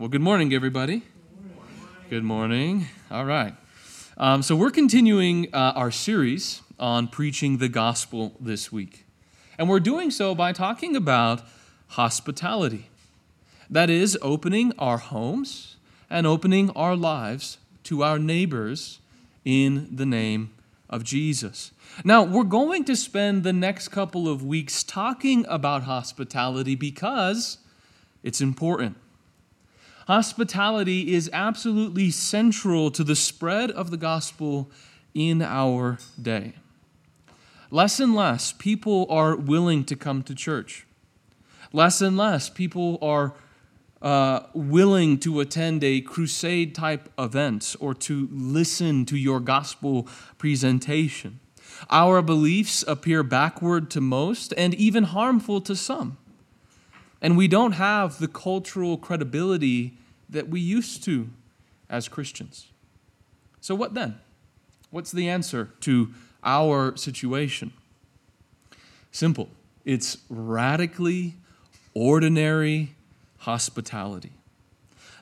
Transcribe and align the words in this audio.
Well, 0.00 0.08
good 0.08 0.22
morning, 0.22 0.54
everybody. 0.54 1.02
Good 2.08 2.24
morning. 2.24 2.86
All 3.10 3.26
right. 3.26 3.52
Um, 4.16 4.42
so, 4.42 4.56
we're 4.56 4.70
continuing 4.70 5.54
uh, 5.54 5.74
our 5.76 5.90
series 5.90 6.62
on 6.78 7.06
preaching 7.06 7.58
the 7.58 7.68
gospel 7.68 8.32
this 8.40 8.72
week. 8.72 9.04
And 9.58 9.68
we're 9.68 9.78
doing 9.78 10.10
so 10.10 10.34
by 10.34 10.52
talking 10.52 10.96
about 10.96 11.42
hospitality. 11.88 12.88
That 13.68 13.90
is, 13.90 14.16
opening 14.22 14.72
our 14.78 14.96
homes 14.96 15.76
and 16.08 16.26
opening 16.26 16.70
our 16.70 16.96
lives 16.96 17.58
to 17.84 18.02
our 18.02 18.18
neighbors 18.18 19.00
in 19.44 19.86
the 19.94 20.06
name 20.06 20.50
of 20.88 21.04
Jesus. 21.04 21.72
Now, 22.04 22.22
we're 22.22 22.44
going 22.44 22.86
to 22.86 22.96
spend 22.96 23.42
the 23.42 23.52
next 23.52 23.88
couple 23.88 24.30
of 24.30 24.42
weeks 24.42 24.82
talking 24.82 25.44
about 25.46 25.82
hospitality 25.82 26.74
because 26.74 27.58
it's 28.22 28.40
important. 28.40 28.96
Hospitality 30.06 31.12
is 31.12 31.30
absolutely 31.32 32.10
central 32.10 32.90
to 32.90 33.04
the 33.04 33.16
spread 33.16 33.70
of 33.70 33.90
the 33.90 33.96
gospel 33.96 34.70
in 35.14 35.42
our 35.42 35.98
day. 36.20 36.54
Less 37.70 38.00
and 38.00 38.14
less 38.14 38.52
people 38.52 39.06
are 39.08 39.36
willing 39.36 39.84
to 39.84 39.96
come 39.96 40.22
to 40.24 40.34
church. 40.34 40.86
Less 41.72 42.00
and 42.00 42.16
less 42.16 42.50
people 42.50 42.98
are 43.00 43.34
uh, 44.02 44.46
willing 44.54 45.18
to 45.18 45.40
attend 45.40 45.84
a 45.84 46.00
crusade 46.00 46.74
type 46.74 47.08
event 47.18 47.76
or 47.78 47.94
to 47.94 48.28
listen 48.32 49.04
to 49.06 49.16
your 49.16 49.40
gospel 49.40 50.08
presentation. 50.38 51.38
Our 51.88 52.22
beliefs 52.22 52.84
appear 52.88 53.22
backward 53.22 53.90
to 53.90 54.00
most 54.00 54.52
and 54.56 54.74
even 54.74 55.04
harmful 55.04 55.60
to 55.62 55.76
some. 55.76 56.18
And 57.22 57.36
we 57.36 57.48
don't 57.48 57.72
have 57.72 58.18
the 58.18 58.28
cultural 58.28 58.96
credibility 58.96 59.94
that 60.28 60.48
we 60.48 60.60
used 60.60 61.02
to 61.04 61.28
as 61.88 62.08
Christians. 62.08 62.68
So, 63.60 63.74
what 63.74 63.94
then? 63.94 64.18
What's 64.90 65.12
the 65.12 65.28
answer 65.28 65.70
to 65.80 66.14
our 66.42 66.96
situation? 66.96 67.72
Simple 69.12 69.48
it's 69.84 70.18
radically 70.28 71.34
ordinary 71.94 72.94
hospitality. 73.38 74.32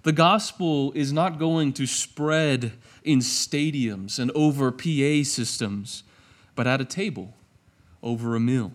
The 0.02 0.12
gospel 0.12 0.92
is 0.92 1.12
not 1.12 1.38
going 1.38 1.72
to 1.74 1.86
spread 1.86 2.72
in 3.04 3.18
stadiums 3.20 4.18
and 4.18 4.30
over 4.32 4.70
PA 4.70 5.24
systems, 5.28 6.02
but 6.54 6.66
at 6.66 6.80
a 6.80 6.84
table 6.84 7.34
over 8.02 8.34
a 8.36 8.40
meal. 8.40 8.72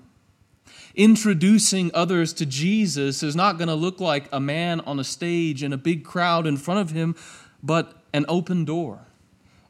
Introducing 0.96 1.90
others 1.96 2.34
to 2.34 2.46
Jesus 2.46 3.24
is 3.24 3.36
not 3.36 3.58
going 3.58 3.68
to 3.68 3.74
look 3.74 4.00
like 4.00 4.30
a 4.32 4.40
man 4.40 4.80
on 4.82 5.00
a 5.00 5.04
stage 5.04 5.64
and 5.64 5.74
a 5.74 5.78
big 5.78 6.04
crowd 6.04 6.46
in 6.46 6.56
front 6.56 6.82
of 6.82 6.92
him, 6.92 7.16
but 7.64 8.04
an 8.14 8.26
open 8.28 8.64
door, 8.64 9.08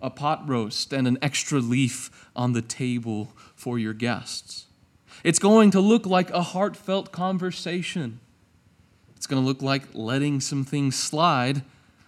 a 0.01 0.09
pot 0.09 0.47
roast, 0.49 0.91
and 0.91 1.07
an 1.07 1.17
extra 1.21 1.59
leaf 1.59 2.27
on 2.35 2.51
the 2.51 2.61
table 2.61 3.31
for 3.55 3.79
your 3.79 3.94
guests. 3.94 4.66
It's 5.23 5.39
going 5.39 5.71
to 5.71 5.79
look 5.79 6.05
like 6.05 6.29
a 6.31 6.41
heartfelt 6.41 7.13
conversation. 7.13 8.19
It's 9.16 9.25
going 9.25 9.41
to 9.41 9.47
look 9.47 9.61
like 9.61 9.83
letting 9.94 10.41
some 10.41 10.66
things 10.66 10.99
slide, 10.99 11.61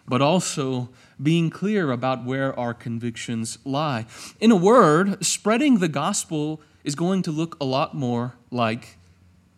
but 0.05 0.21
also 0.21 0.89
being 1.23 1.49
clear 1.49 1.91
about 1.91 2.25
where 2.25 2.57
our 2.59 2.73
convictions 2.73 3.59
lie. 3.63 4.07
In 4.41 4.51
a 4.51 4.57
word, 4.57 5.23
spreading 5.23 5.77
the 5.77 5.87
gospel 5.87 6.59
is 6.83 6.95
going 6.95 7.21
to 7.21 7.31
look 7.31 7.55
a 7.61 7.65
lot 7.65 7.93
more 7.93 8.33
like 8.51 8.97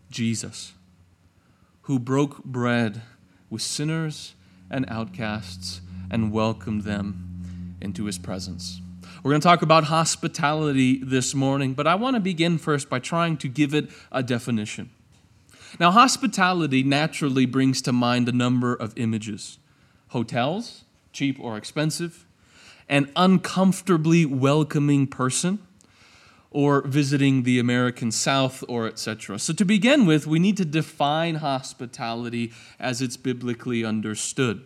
Jesus, 0.09 0.73
who 1.83 2.00
broke 2.00 2.44
bread 2.44 3.02
with 3.50 3.61
sinners 3.61 4.36
and 4.69 4.86
outcasts 4.89 5.81
and 6.09 6.31
welcomed 6.31 6.83
them 6.83 7.75
into 7.81 8.05
his 8.05 8.17
presence. 8.17 8.81
We're 9.23 9.31
going 9.31 9.41
to 9.41 9.47
talk 9.47 9.61
about 9.61 9.85
hospitality 9.85 11.00
this 11.03 11.33
morning, 11.33 11.73
but 11.73 11.88
I 11.88 11.95
want 11.95 12.16
to 12.16 12.19
begin 12.19 12.57
first 12.57 12.90
by 12.90 13.00
trying 13.00 13.38
to 13.38 13.47
give 13.47 13.73
it 13.73 13.90
a 14.12 14.23
definition. 14.23 14.90
Now, 15.79 15.91
hospitality 15.91 16.84
naturally 16.84 17.45
brings 17.45 17.81
to 17.84 17.91
mind 17.91 18.29
a 18.29 18.31
number 18.31 18.74
of 18.74 18.94
images 18.95 19.59
hotels, 20.09 20.85
cheap 21.12 21.38
or 21.39 21.57
expensive, 21.57 22.25
an 22.88 23.12
uncomfortably 23.16 24.25
welcoming 24.25 25.06
person, 25.06 25.59
or 26.57 26.81
visiting 26.81 27.44
the 27.44 27.59
American 27.59 28.12
South, 28.12 28.63
or 28.68 28.88
etc. 28.88 29.38
So, 29.38 29.53
to 29.53 29.63
begin 29.63 30.07
with, 30.07 30.25
we 30.25 30.40
need 30.40 30.57
to 30.57 30.66
define 30.66 31.35
hospitality 31.35 32.51
as 32.79 33.00
it's 33.00 33.16
biblically 33.16 33.85
understood. 33.85 34.66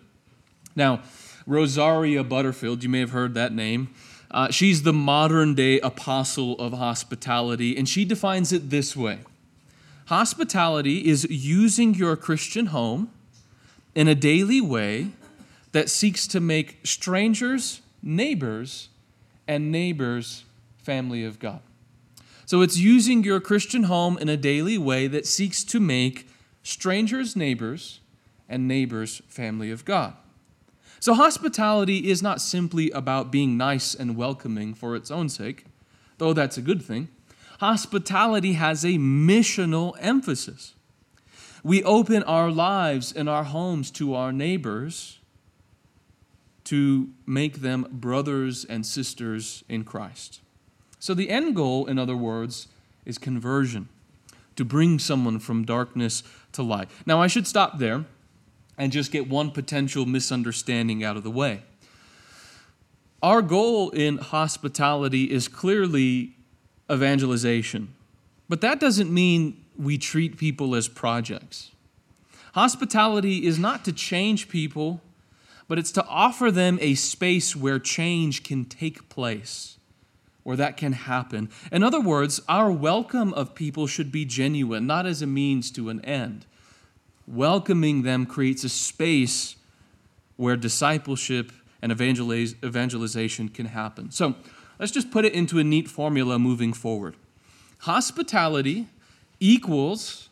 Now, 0.74 1.02
Rosaria 1.46 2.24
Butterfield, 2.24 2.81
you 2.81 2.88
may 2.88 3.02
have 3.02 3.09
heard 3.09 3.34
that 3.34 3.52
name. 3.52 3.94
Uh, 4.31 4.50
she's 4.52 4.84
the 4.84 4.94
modern 4.94 5.53
day 5.53 5.81
apostle 5.81 6.57
of 6.59 6.72
hospitality, 6.72 7.75
and 7.75 7.90
she 7.90 8.06
defines 8.06 8.53
it 8.53 8.69
this 8.69 8.96
way 8.96 9.19
Hospitality 10.06 11.09
is 11.09 11.28
using 11.29 11.94
your 11.94 12.16
Christian 12.16 12.68
home 12.68 13.12
in 13.96 14.08
a 14.08 14.16
daily 14.16 14.62
way 14.62 15.09
that 15.73 15.90
seeks 15.90 16.25
to 16.28 16.40
make 16.40 16.79
strangers 16.85 17.81
neighbors 18.02 18.88
and 19.46 19.73
neighbors 19.73 20.46
family 20.78 21.25
of 21.25 21.38
God. 21.38 21.59
So 22.46 22.62
it's 22.62 22.78
using 22.78 23.24
your 23.24 23.40
Christian 23.40 23.84
home 23.84 24.18
in 24.18 24.29
a 24.29 24.38
daily 24.38 24.78
way 24.78 25.07
that 25.07 25.25
seeks 25.25 25.63
to 25.66 25.79
make 25.79 26.28
strangers 26.63 27.35
neighbors 27.35 28.00
and 28.50 28.68
neighbors 28.68 29.22
family 29.28 29.72
of 29.72 29.85
God. 29.85 30.13
So 31.00 31.16
hospitality 31.16 32.09
is 32.09 32.22
not 32.22 32.41
simply 32.41 32.91
about 32.91 33.31
being 33.31 33.57
nice 33.57 33.96
and 33.96 34.16
welcoming 34.16 34.74
for 34.74 34.96
its 34.96 35.09
own 35.09 35.29
sake, 35.29 35.66
though 36.19 36.34
that's 36.34 36.57
a 36.57 36.62
good 36.62 36.84
thing. 36.84 37.07
Hospitality 37.59 38.53
has 38.53 38.84
a 38.84 38.97
missional 39.00 39.96
emphasis. 40.00 40.75
We 41.63 41.84
open 41.84 42.23
our 42.23 42.52
lives 42.52 43.12
and 43.12 43.29
our 43.29 43.44
homes 43.44 43.90
to 43.91 44.13
our 44.13 44.31
neighbors 44.31 45.19
to 46.66 47.09
make 47.25 47.62
them 47.62 47.88
brothers 47.91 48.66
and 48.66 48.85
sisters 48.85 49.63
in 49.68 49.84
Christ. 49.84 50.41
So, 51.01 51.13
the 51.13 51.29
end 51.29 51.56
goal, 51.56 51.88
in 51.88 52.00
other 52.00 52.16
words, 52.16 52.69
is 53.06 53.17
conversion, 53.17 53.89
to 54.56 54.63
bring 54.63 55.00
someone 55.00 55.39
from 55.39 55.66
darkness 55.66 56.23
to 56.53 56.63
light. 56.63 56.89
Now, 57.06 57.22
I 57.22 57.28
should 57.28 57.45
stop 57.45 57.79
there 57.79 58.06
and 58.78 58.91
just 58.91 59.11
get 59.11 59.28
one 59.28 59.51
potential 59.51 60.06
misunderstanding 60.06 61.03
out 61.03 61.17
of 61.17 61.23
the 61.23 61.31
way. 61.31 61.63
Our 63.22 63.41
goal 63.41 63.90
in 63.90 64.19
hospitality 64.19 65.25
is 65.25 65.50
clearly 65.50 66.35
evangelization, 66.90 67.94
but 68.47 68.61
that 68.61 68.79
doesn't 68.79 69.13
mean 69.13 69.66
we 69.75 69.97
treat 69.97 70.38
people 70.38 70.75
as 70.75 70.88
projects. 70.88 71.72
Hospitality 72.53 73.45
is 73.45 73.59
not 73.59 73.84
to 73.85 73.91
change 73.91 74.47
people 74.47 75.01
but 75.72 75.79
it's 75.79 75.94
to 75.94 76.06
offer 76.07 76.51
them 76.51 76.78
a 76.81 76.95
space 76.95 77.56
where 77.56 77.79
change 77.79 78.44
can 78.44 78.66
take 78.66 79.07
place, 79.07 79.78
where 80.44 80.57
that 80.57 80.78
can 80.78 80.94
happen. 80.94 81.50
In 81.72 81.84
other 81.84 82.02
words, 82.02 82.41
our 82.50 82.72
welcome 82.72 83.34
of 83.34 83.53
people 83.56 83.88
should 83.88 84.12
be 84.12 84.25
genuine, 84.25 84.88
not 84.88 85.06
as 85.06 85.22
a 85.22 85.28
means 85.28 85.72
to 85.72 85.90
an 85.90 86.03
end. 86.03 86.46
Welcoming 87.28 88.02
them 88.02 88.25
creates 88.25 88.63
a 88.63 88.69
space 88.69 89.56
where 90.38 90.56
discipleship 90.56 91.52
and 91.81 91.91
evangelization 91.91 93.50
can 93.50 93.68
happen. 93.68 94.12
So 94.12 94.35
let's 94.79 94.91
just 94.91 95.12
put 95.12 95.25
it 95.25 95.34
into 95.34 95.59
a 95.59 95.63
neat 95.63 95.88
formula 95.88 96.40
moving 96.40 96.73
forward. 96.73 97.16
Hospitality 97.79 98.88
equals 99.40 100.29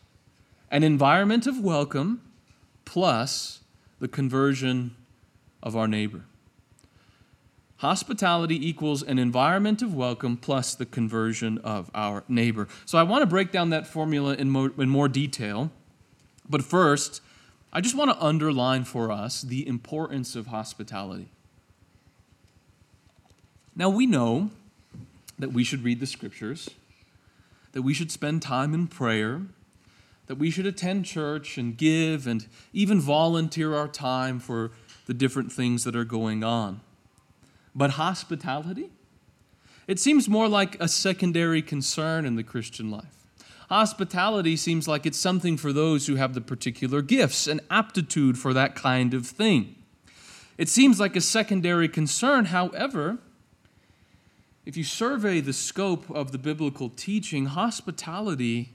an 0.70 0.82
environment 0.82 1.46
of 1.46 1.60
welcome 1.60 2.20
plus 2.84 3.60
the 4.00 4.08
conversion 4.08 4.94
of 5.62 5.76
our 5.76 5.86
neighbor. 5.86 6.24
Hospitality 7.80 8.68
equals 8.68 9.02
an 9.02 9.18
environment 9.18 9.80
of 9.80 9.94
welcome 9.94 10.36
plus 10.36 10.74
the 10.74 10.84
conversion 10.84 11.56
of 11.64 11.90
our 11.94 12.24
neighbor. 12.28 12.68
So 12.84 12.98
I 12.98 13.04
want 13.04 13.22
to 13.22 13.26
break 13.26 13.52
down 13.52 13.70
that 13.70 13.86
formula 13.86 14.34
in 14.34 14.50
more, 14.50 14.70
in 14.76 14.90
more 14.90 15.08
detail. 15.08 15.70
But 16.46 16.62
first, 16.62 17.22
I 17.72 17.80
just 17.80 17.96
want 17.96 18.10
to 18.10 18.22
underline 18.22 18.84
for 18.84 19.10
us 19.10 19.40
the 19.40 19.66
importance 19.66 20.36
of 20.36 20.48
hospitality. 20.48 21.30
Now, 23.74 23.88
we 23.88 24.04
know 24.04 24.50
that 25.38 25.54
we 25.54 25.64
should 25.64 25.82
read 25.82 26.00
the 26.00 26.06
scriptures, 26.06 26.68
that 27.72 27.80
we 27.80 27.94
should 27.94 28.10
spend 28.10 28.42
time 28.42 28.74
in 28.74 28.88
prayer, 28.88 29.40
that 30.26 30.34
we 30.34 30.50
should 30.50 30.66
attend 30.66 31.06
church 31.06 31.56
and 31.56 31.78
give 31.78 32.26
and 32.26 32.46
even 32.74 33.00
volunteer 33.00 33.74
our 33.74 33.88
time 33.88 34.38
for 34.38 34.70
the 35.06 35.14
different 35.14 35.50
things 35.50 35.84
that 35.84 35.96
are 35.96 36.04
going 36.04 36.44
on. 36.44 36.82
But 37.74 37.92
hospitality? 37.92 38.90
It 39.86 39.98
seems 39.98 40.28
more 40.28 40.48
like 40.48 40.80
a 40.80 40.88
secondary 40.88 41.62
concern 41.62 42.24
in 42.24 42.36
the 42.36 42.44
Christian 42.44 42.90
life. 42.90 43.26
Hospitality 43.68 44.56
seems 44.56 44.88
like 44.88 45.06
it's 45.06 45.18
something 45.18 45.56
for 45.56 45.72
those 45.72 46.06
who 46.06 46.16
have 46.16 46.34
the 46.34 46.40
particular 46.40 47.02
gifts 47.02 47.46
and 47.46 47.60
aptitude 47.70 48.36
for 48.36 48.52
that 48.52 48.74
kind 48.74 49.14
of 49.14 49.26
thing. 49.26 49.76
It 50.58 50.68
seems 50.68 51.00
like 51.00 51.16
a 51.16 51.20
secondary 51.20 51.88
concern. 51.88 52.46
However, 52.46 53.18
if 54.66 54.76
you 54.76 54.84
survey 54.84 55.40
the 55.40 55.52
scope 55.52 56.10
of 56.10 56.32
the 56.32 56.38
biblical 56.38 56.90
teaching, 56.90 57.46
hospitality 57.46 58.74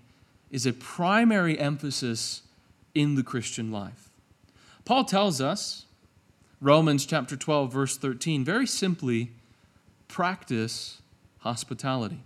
is 0.50 0.66
a 0.66 0.74
primary 0.74 1.60
emphasis 1.60 2.42
in 2.94 3.16
the 3.16 3.24
Christian 3.24 3.72
life. 3.72 4.10
Paul 4.86 5.04
tells 5.04 5.42
us, 5.42 5.85
Romans 6.62 7.06
chapter 7.06 7.36
12, 7.36 7.72
verse 7.72 7.98
13, 7.98 8.44
very 8.44 8.68
simply, 8.68 9.32
practice 10.08 11.02
hospitality 11.40 12.22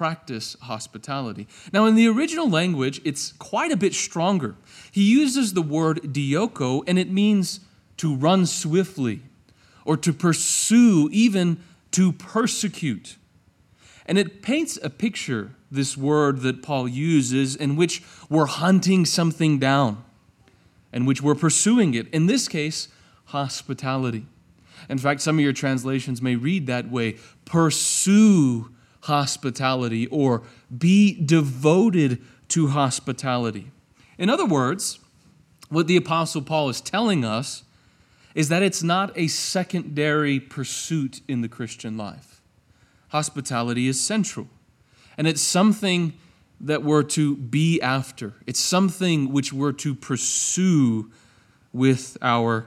practice 0.00 0.56
hospitality. 0.62 1.46
Now, 1.74 1.84
in 1.84 1.94
the 1.94 2.08
original 2.08 2.48
language, 2.48 3.02
it's 3.04 3.32
quite 3.32 3.70
a 3.70 3.76
bit 3.76 3.92
stronger. 3.92 4.56
He 4.90 5.02
uses 5.02 5.52
the 5.52 5.60
word 5.60 6.00
dioko, 6.04 6.82
and 6.86 6.98
it 6.98 7.10
means 7.10 7.60
to 7.98 8.16
run 8.16 8.46
swiftly, 8.46 9.20
or 9.84 9.98
to 9.98 10.14
pursue, 10.14 11.10
even 11.12 11.62
to 11.90 12.12
persecute. 12.12 13.18
And 14.06 14.16
it 14.16 14.40
paints 14.40 14.78
a 14.82 14.88
picture, 14.88 15.50
this 15.70 15.98
word 15.98 16.40
that 16.40 16.62
Paul 16.62 16.88
uses, 16.88 17.54
in 17.54 17.76
which 17.76 18.02
we're 18.30 18.46
hunting 18.46 19.04
something 19.04 19.58
down, 19.58 20.02
in 20.94 21.04
which 21.04 21.20
we're 21.20 21.34
pursuing 21.34 21.92
it. 21.92 22.08
In 22.08 22.24
this 22.24 22.48
case, 22.48 22.88
hospitality. 23.30 24.26
In 24.88 24.98
fact, 24.98 25.20
some 25.20 25.38
of 25.38 25.44
your 25.44 25.52
translations 25.52 26.20
may 26.20 26.36
read 26.36 26.66
that 26.66 26.90
way 26.90 27.16
pursue 27.44 28.70
hospitality 29.02 30.06
or 30.08 30.42
be 30.76 31.20
devoted 31.20 32.20
to 32.48 32.68
hospitality. 32.68 33.70
In 34.18 34.28
other 34.28 34.46
words, 34.46 34.98
what 35.68 35.86
the 35.86 35.96
Apostle 35.96 36.42
Paul 36.42 36.68
is 36.68 36.80
telling 36.80 37.24
us 37.24 37.62
is 38.34 38.48
that 38.48 38.62
it's 38.62 38.82
not 38.82 39.16
a 39.16 39.28
secondary 39.28 40.38
pursuit 40.38 41.20
in 41.28 41.40
the 41.40 41.48
Christian 41.48 41.96
life. 41.96 42.40
Hospitality 43.08 43.88
is 43.88 44.00
central, 44.00 44.48
and 45.16 45.26
it's 45.26 45.40
something 45.40 46.12
that 46.60 46.82
we're 46.82 47.02
to 47.02 47.36
be 47.36 47.80
after, 47.80 48.34
it's 48.46 48.60
something 48.60 49.32
which 49.32 49.52
we're 49.52 49.72
to 49.72 49.94
pursue 49.94 51.10
with 51.72 52.18
our 52.20 52.66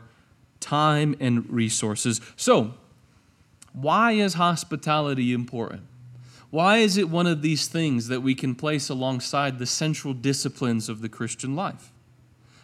time 0.63 1.15
and 1.19 1.47
resources. 1.49 2.21
So, 2.35 2.73
why 3.73 4.13
is 4.13 4.35
hospitality 4.35 5.33
important? 5.33 5.81
Why 6.49 6.77
is 6.77 6.97
it 6.97 7.09
one 7.09 7.27
of 7.27 7.41
these 7.41 7.67
things 7.67 8.07
that 8.07 8.21
we 8.21 8.35
can 8.35 8.55
place 8.55 8.87
alongside 8.87 9.59
the 9.59 9.65
central 9.65 10.13
disciplines 10.13 10.87
of 10.87 11.01
the 11.01 11.09
Christian 11.09 11.55
life? 11.55 11.91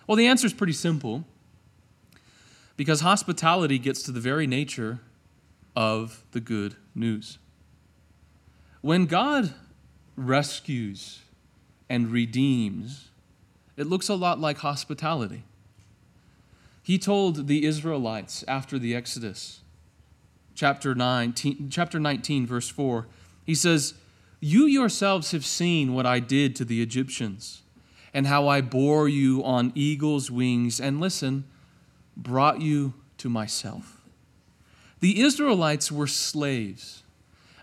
Well, 0.08 0.16
the 0.16 0.28
answer 0.28 0.46
is 0.46 0.54
pretty 0.54 0.74
simple 0.74 1.26
because 2.78 3.02
hospitality 3.02 3.80
gets 3.80 4.04
to 4.04 4.12
the 4.12 4.20
very 4.20 4.48
nature 4.48 5.00
of 5.76 6.24
the 6.32 6.40
good 6.40 6.76
news. 6.96 7.40
When 8.82 9.08
God 9.08 9.54
rescues 10.16 11.20
and 11.90 12.12
redeems, 12.12 13.10
it 13.76 13.88
looks 13.88 14.08
a 14.08 14.16
lot 14.16 14.40
like 14.40 14.60
hospitality. 14.60 15.44
He 16.82 16.98
told 16.98 17.48
the 17.48 17.66
Israelites 17.66 18.44
after 18.48 18.80
the 18.80 18.96
Exodus, 18.96 19.62
chapter 20.56 20.96
9, 20.96 21.34
chapter 21.70 22.00
19, 22.00 22.46
verse 22.46 22.70
4, 22.70 23.08
he 23.46 23.56
says, 23.56 23.94
You 24.40 24.66
yourselves 24.66 25.32
have 25.32 25.46
seen 25.46 25.94
what 25.94 26.06
I 26.06 26.20
did 26.20 26.56
to 26.58 26.66
the 26.66 26.82
Egyptians, 26.82 27.62
and 28.14 28.28
how 28.28 28.48
I 28.48 28.62
bore 28.62 29.08
you 29.08 29.44
on 29.44 29.72
eagle's 29.76 30.32
wings, 30.32 30.80
and 30.80 31.00
listen, 31.00 31.46
brought 32.18 32.62
you 32.62 32.94
to 33.20 33.30
myself. 33.30 34.02
The 35.00 35.22
Israelites 35.22 35.92
were 35.92 36.08
slaves 36.08 37.04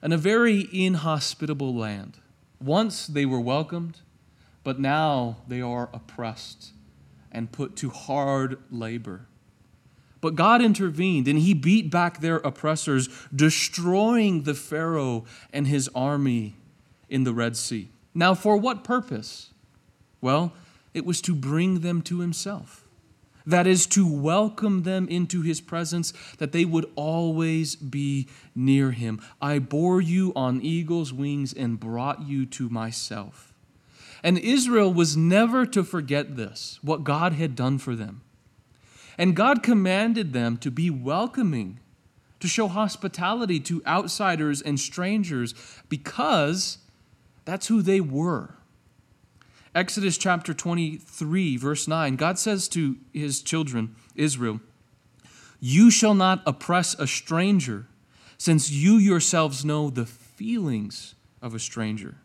in 0.02 0.12
a 0.12 0.16
very 0.16 0.68
inhospitable 0.72 1.74
land. 1.74 2.18
Once 2.60 3.06
they 3.06 3.26
were 3.26 3.40
welcomed, 3.40 4.00
but 4.64 4.78
now 4.78 5.38
they 5.48 5.60
are 5.60 5.90
oppressed 5.92 6.72
and 7.36 7.52
put 7.52 7.76
to 7.76 7.90
hard 7.90 8.58
labor. 8.70 9.26
But 10.22 10.34
God 10.34 10.62
intervened 10.62 11.28
and 11.28 11.38
he 11.38 11.52
beat 11.54 11.90
back 11.90 12.20
their 12.20 12.38
oppressors, 12.38 13.08
destroying 13.32 14.42
the 14.42 14.54
Pharaoh 14.54 15.26
and 15.52 15.68
his 15.68 15.88
army 15.94 16.56
in 17.10 17.24
the 17.24 17.34
Red 17.34 17.56
Sea. 17.56 17.90
Now, 18.14 18.34
for 18.34 18.56
what 18.56 18.82
purpose? 18.82 19.50
Well, 20.22 20.54
it 20.94 21.04
was 21.04 21.20
to 21.22 21.34
bring 21.34 21.80
them 21.80 22.00
to 22.02 22.20
himself. 22.20 22.88
That 23.44 23.66
is, 23.66 23.86
to 23.88 24.10
welcome 24.10 24.82
them 24.82 25.06
into 25.06 25.42
his 25.42 25.60
presence, 25.60 26.12
that 26.38 26.50
they 26.50 26.64
would 26.64 26.90
always 26.96 27.76
be 27.76 28.26
near 28.54 28.90
him. 28.90 29.20
I 29.40 29.60
bore 29.60 30.00
you 30.00 30.32
on 30.34 30.62
eagle's 30.62 31.12
wings 31.12 31.52
and 31.52 31.78
brought 31.78 32.26
you 32.26 32.46
to 32.46 32.68
myself. 32.68 33.45
And 34.26 34.38
Israel 34.38 34.93
was 34.93 35.17
never 35.17 35.64
to 35.67 35.84
forget 35.84 36.34
this, 36.34 36.81
what 36.82 37.05
God 37.05 37.34
had 37.34 37.55
done 37.55 37.78
for 37.78 37.94
them. 37.94 38.23
And 39.17 39.37
God 39.37 39.62
commanded 39.62 40.32
them 40.32 40.56
to 40.56 40.70
be 40.73 40.90
welcoming, 40.90 41.78
to 42.40 42.49
show 42.49 42.67
hospitality 42.67 43.61
to 43.61 43.84
outsiders 43.87 44.61
and 44.61 44.81
strangers 44.81 45.55
because 45.88 46.78
that's 47.44 47.69
who 47.69 47.82
they 47.82 48.00
were. 48.00 48.56
Exodus 49.76 50.19
chapter 50.19 50.52
23, 50.52 51.56
verse 51.56 51.87
9, 51.87 52.17
God 52.17 52.37
says 52.37 52.67
to 52.70 52.96
his 53.12 53.40
children, 53.43 53.94
Israel, 54.17 54.58
You 55.61 55.88
shall 55.88 56.14
not 56.14 56.43
oppress 56.44 56.94
a 56.99 57.06
stranger, 57.06 57.87
since 58.38 58.73
you 58.73 58.96
yourselves 58.96 59.64
know 59.64 59.88
the 59.88 60.05
feelings 60.05 61.14
of 61.40 61.55
a 61.55 61.61
stranger, 61.61 62.17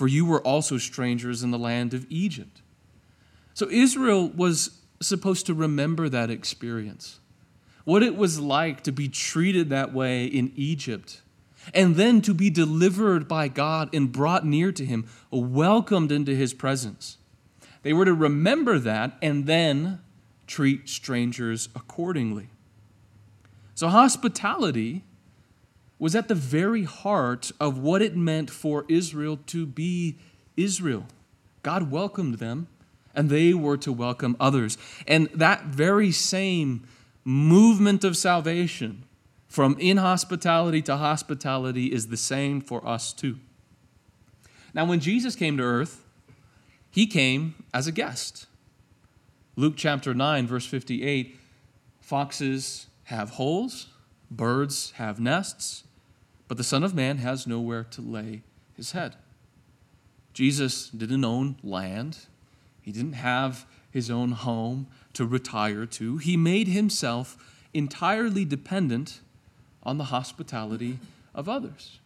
for 0.00 0.08
you 0.08 0.24
were 0.24 0.40
also 0.40 0.78
strangers 0.78 1.42
in 1.42 1.50
the 1.50 1.58
land 1.58 1.92
of 1.92 2.06
Egypt. 2.08 2.62
So 3.52 3.68
Israel 3.68 4.30
was 4.30 4.80
supposed 5.02 5.44
to 5.44 5.52
remember 5.52 6.08
that 6.08 6.30
experience. 6.30 7.20
What 7.84 8.02
it 8.02 8.16
was 8.16 8.40
like 8.40 8.82
to 8.84 8.92
be 8.92 9.10
treated 9.10 9.68
that 9.68 9.92
way 9.92 10.24
in 10.24 10.52
Egypt, 10.56 11.20
and 11.74 11.96
then 11.96 12.22
to 12.22 12.32
be 12.32 12.48
delivered 12.48 13.28
by 13.28 13.48
God 13.48 13.94
and 13.94 14.10
brought 14.10 14.46
near 14.46 14.72
to 14.72 14.86
Him, 14.86 15.06
welcomed 15.30 16.10
into 16.10 16.34
His 16.34 16.54
presence. 16.54 17.18
They 17.82 17.92
were 17.92 18.06
to 18.06 18.14
remember 18.14 18.78
that 18.78 19.18
and 19.20 19.44
then 19.44 20.00
treat 20.46 20.88
strangers 20.88 21.68
accordingly. 21.76 22.48
So, 23.74 23.88
hospitality 23.88 25.04
was 26.00 26.16
at 26.16 26.26
the 26.28 26.34
very 26.34 26.82
heart 26.82 27.52
of 27.60 27.78
what 27.78 28.02
it 28.02 28.16
meant 28.16 28.50
for 28.50 28.86
Israel 28.88 29.38
to 29.46 29.66
be 29.66 30.16
Israel. 30.56 31.06
God 31.62 31.90
welcomed 31.90 32.38
them 32.38 32.66
and 33.14 33.28
they 33.28 33.52
were 33.52 33.76
to 33.76 33.92
welcome 33.92 34.34
others. 34.40 34.78
And 35.06 35.28
that 35.34 35.64
very 35.66 36.10
same 36.10 36.88
movement 37.22 38.02
of 38.02 38.16
salvation 38.16 39.04
from 39.46 39.76
inhospitality 39.78 40.80
to 40.82 40.96
hospitality 40.96 41.92
is 41.92 42.06
the 42.06 42.16
same 42.16 42.60
for 42.62 42.86
us 42.86 43.12
too. 43.12 43.38
Now, 44.72 44.86
when 44.86 45.00
Jesus 45.00 45.34
came 45.34 45.56
to 45.58 45.64
earth, 45.64 46.04
he 46.90 47.06
came 47.06 47.56
as 47.74 47.86
a 47.86 47.92
guest. 47.92 48.46
Luke 49.56 49.74
chapter 49.76 50.14
9, 50.14 50.46
verse 50.46 50.64
58 50.64 51.36
Foxes 52.00 52.86
have 53.04 53.30
holes, 53.30 53.88
birds 54.30 54.92
have 54.92 55.20
nests, 55.20 55.84
but 56.50 56.56
the 56.56 56.64
Son 56.64 56.82
of 56.82 56.96
Man 56.96 57.18
has 57.18 57.46
nowhere 57.46 57.84
to 57.92 58.02
lay 58.02 58.42
his 58.74 58.90
head. 58.90 59.14
Jesus 60.34 60.88
didn't 60.88 61.24
own 61.24 61.54
land, 61.62 62.26
he 62.82 62.90
didn't 62.90 63.12
have 63.12 63.66
his 63.88 64.10
own 64.10 64.32
home 64.32 64.88
to 65.12 65.24
retire 65.24 65.86
to. 65.86 66.16
He 66.16 66.36
made 66.36 66.66
himself 66.66 67.38
entirely 67.72 68.44
dependent 68.44 69.20
on 69.84 69.96
the 69.98 70.06
hospitality 70.06 70.98
of 71.36 71.48
others. 71.48 72.00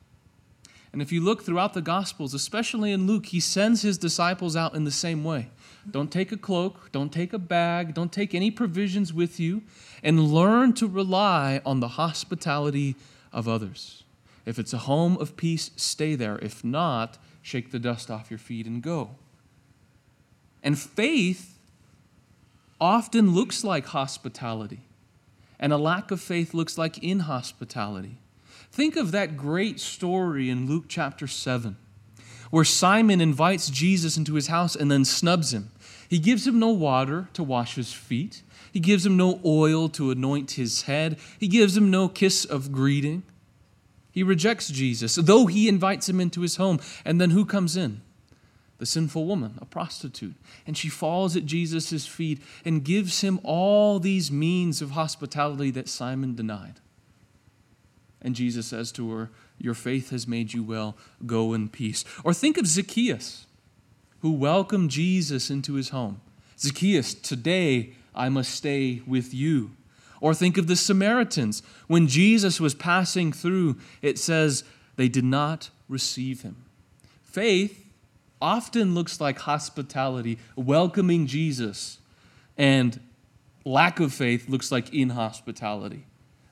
And 0.92 1.00
if 1.00 1.10
you 1.10 1.22
look 1.22 1.42
throughout 1.42 1.72
the 1.72 1.80
Gospels, 1.80 2.34
especially 2.34 2.92
in 2.92 3.06
Luke, 3.06 3.24
he 3.24 3.40
sends 3.40 3.80
his 3.80 3.96
disciples 3.96 4.56
out 4.56 4.74
in 4.74 4.84
the 4.84 4.90
same 4.90 5.24
way. 5.24 5.48
Don't 5.90 6.12
take 6.12 6.32
a 6.32 6.36
cloak, 6.36 6.92
don't 6.92 7.10
take 7.10 7.32
a 7.32 7.38
bag, 7.38 7.94
don't 7.94 8.12
take 8.12 8.34
any 8.34 8.50
provisions 8.50 9.10
with 9.10 9.40
you, 9.40 9.62
and 10.02 10.34
learn 10.34 10.74
to 10.74 10.86
rely 10.86 11.62
on 11.64 11.80
the 11.80 11.88
hospitality 11.88 12.94
of 13.32 13.48
others. 13.48 14.03
If 14.46 14.58
it's 14.58 14.72
a 14.72 14.78
home 14.78 15.16
of 15.18 15.36
peace, 15.36 15.70
stay 15.76 16.14
there. 16.14 16.38
If 16.38 16.64
not, 16.64 17.18
shake 17.42 17.70
the 17.70 17.78
dust 17.78 18.10
off 18.10 18.30
your 18.30 18.38
feet 18.38 18.66
and 18.66 18.82
go. 18.82 19.16
And 20.62 20.78
faith 20.78 21.58
often 22.80 23.34
looks 23.34 23.64
like 23.64 23.86
hospitality, 23.86 24.80
and 25.58 25.72
a 25.72 25.78
lack 25.78 26.10
of 26.10 26.20
faith 26.20 26.52
looks 26.54 26.76
like 26.76 27.02
inhospitality. 27.02 28.18
Think 28.70 28.96
of 28.96 29.12
that 29.12 29.36
great 29.36 29.80
story 29.80 30.50
in 30.50 30.66
Luke 30.66 30.84
chapter 30.88 31.26
7 31.26 31.76
where 32.54 32.64
Simon 32.64 33.20
invites 33.20 33.68
Jesus 33.68 34.16
into 34.16 34.34
his 34.34 34.46
house 34.46 34.76
and 34.76 34.88
then 34.88 35.04
snubs 35.04 35.52
him. 35.52 35.72
He 36.08 36.20
gives 36.20 36.46
him 36.46 36.60
no 36.60 36.68
water 36.68 37.28
to 37.32 37.42
wash 37.42 37.74
his 37.74 37.92
feet, 37.92 38.42
he 38.72 38.78
gives 38.78 39.04
him 39.04 39.16
no 39.16 39.40
oil 39.44 39.88
to 39.88 40.12
anoint 40.12 40.52
his 40.52 40.82
head, 40.82 41.18
he 41.40 41.48
gives 41.48 41.76
him 41.76 41.90
no 41.90 42.08
kiss 42.08 42.44
of 42.44 42.70
greeting. 42.70 43.24
He 44.14 44.22
rejects 44.22 44.68
Jesus, 44.68 45.16
though 45.16 45.46
he 45.46 45.68
invites 45.68 46.08
him 46.08 46.20
into 46.20 46.42
his 46.42 46.54
home. 46.54 46.78
And 47.04 47.20
then 47.20 47.30
who 47.30 47.44
comes 47.44 47.76
in? 47.76 48.00
The 48.78 48.86
sinful 48.86 49.26
woman, 49.26 49.58
a 49.60 49.64
prostitute. 49.64 50.36
And 50.68 50.76
she 50.78 50.88
falls 50.88 51.36
at 51.36 51.46
Jesus' 51.46 52.06
feet 52.06 52.40
and 52.64 52.84
gives 52.84 53.22
him 53.22 53.40
all 53.42 53.98
these 53.98 54.30
means 54.30 54.80
of 54.80 54.92
hospitality 54.92 55.72
that 55.72 55.88
Simon 55.88 56.36
denied. 56.36 56.74
And 58.22 58.36
Jesus 58.36 58.68
says 58.68 58.92
to 58.92 59.10
her, 59.10 59.30
Your 59.58 59.74
faith 59.74 60.10
has 60.10 60.28
made 60.28 60.54
you 60.54 60.62
well. 60.62 60.96
Go 61.26 61.52
in 61.52 61.68
peace. 61.68 62.04
Or 62.22 62.32
think 62.32 62.56
of 62.56 62.68
Zacchaeus, 62.68 63.46
who 64.20 64.30
welcomed 64.30 64.92
Jesus 64.92 65.50
into 65.50 65.74
his 65.74 65.88
home. 65.88 66.20
Zacchaeus, 66.56 67.14
today 67.14 67.94
I 68.14 68.28
must 68.28 68.52
stay 68.52 69.02
with 69.08 69.34
you. 69.34 69.72
Or 70.24 70.32
think 70.32 70.56
of 70.56 70.68
the 70.68 70.74
Samaritans. 70.74 71.62
When 71.86 72.08
Jesus 72.08 72.58
was 72.58 72.74
passing 72.74 73.30
through, 73.30 73.76
it 74.00 74.18
says 74.18 74.64
they 74.96 75.06
did 75.06 75.22
not 75.22 75.68
receive 75.86 76.40
him. 76.40 76.64
Faith 77.22 77.84
often 78.40 78.94
looks 78.94 79.20
like 79.20 79.40
hospitality, 79.40 80.38
welcoming 80.56 81.26
Jesus, 81.26 81.98
and 82.56 83.00
lack 83.66 84.00
of 84.00 84.14
faith 84.14 84.48
looks 84.48 84.72
like 84.72 84.94
inhospitality, 84.94 86.06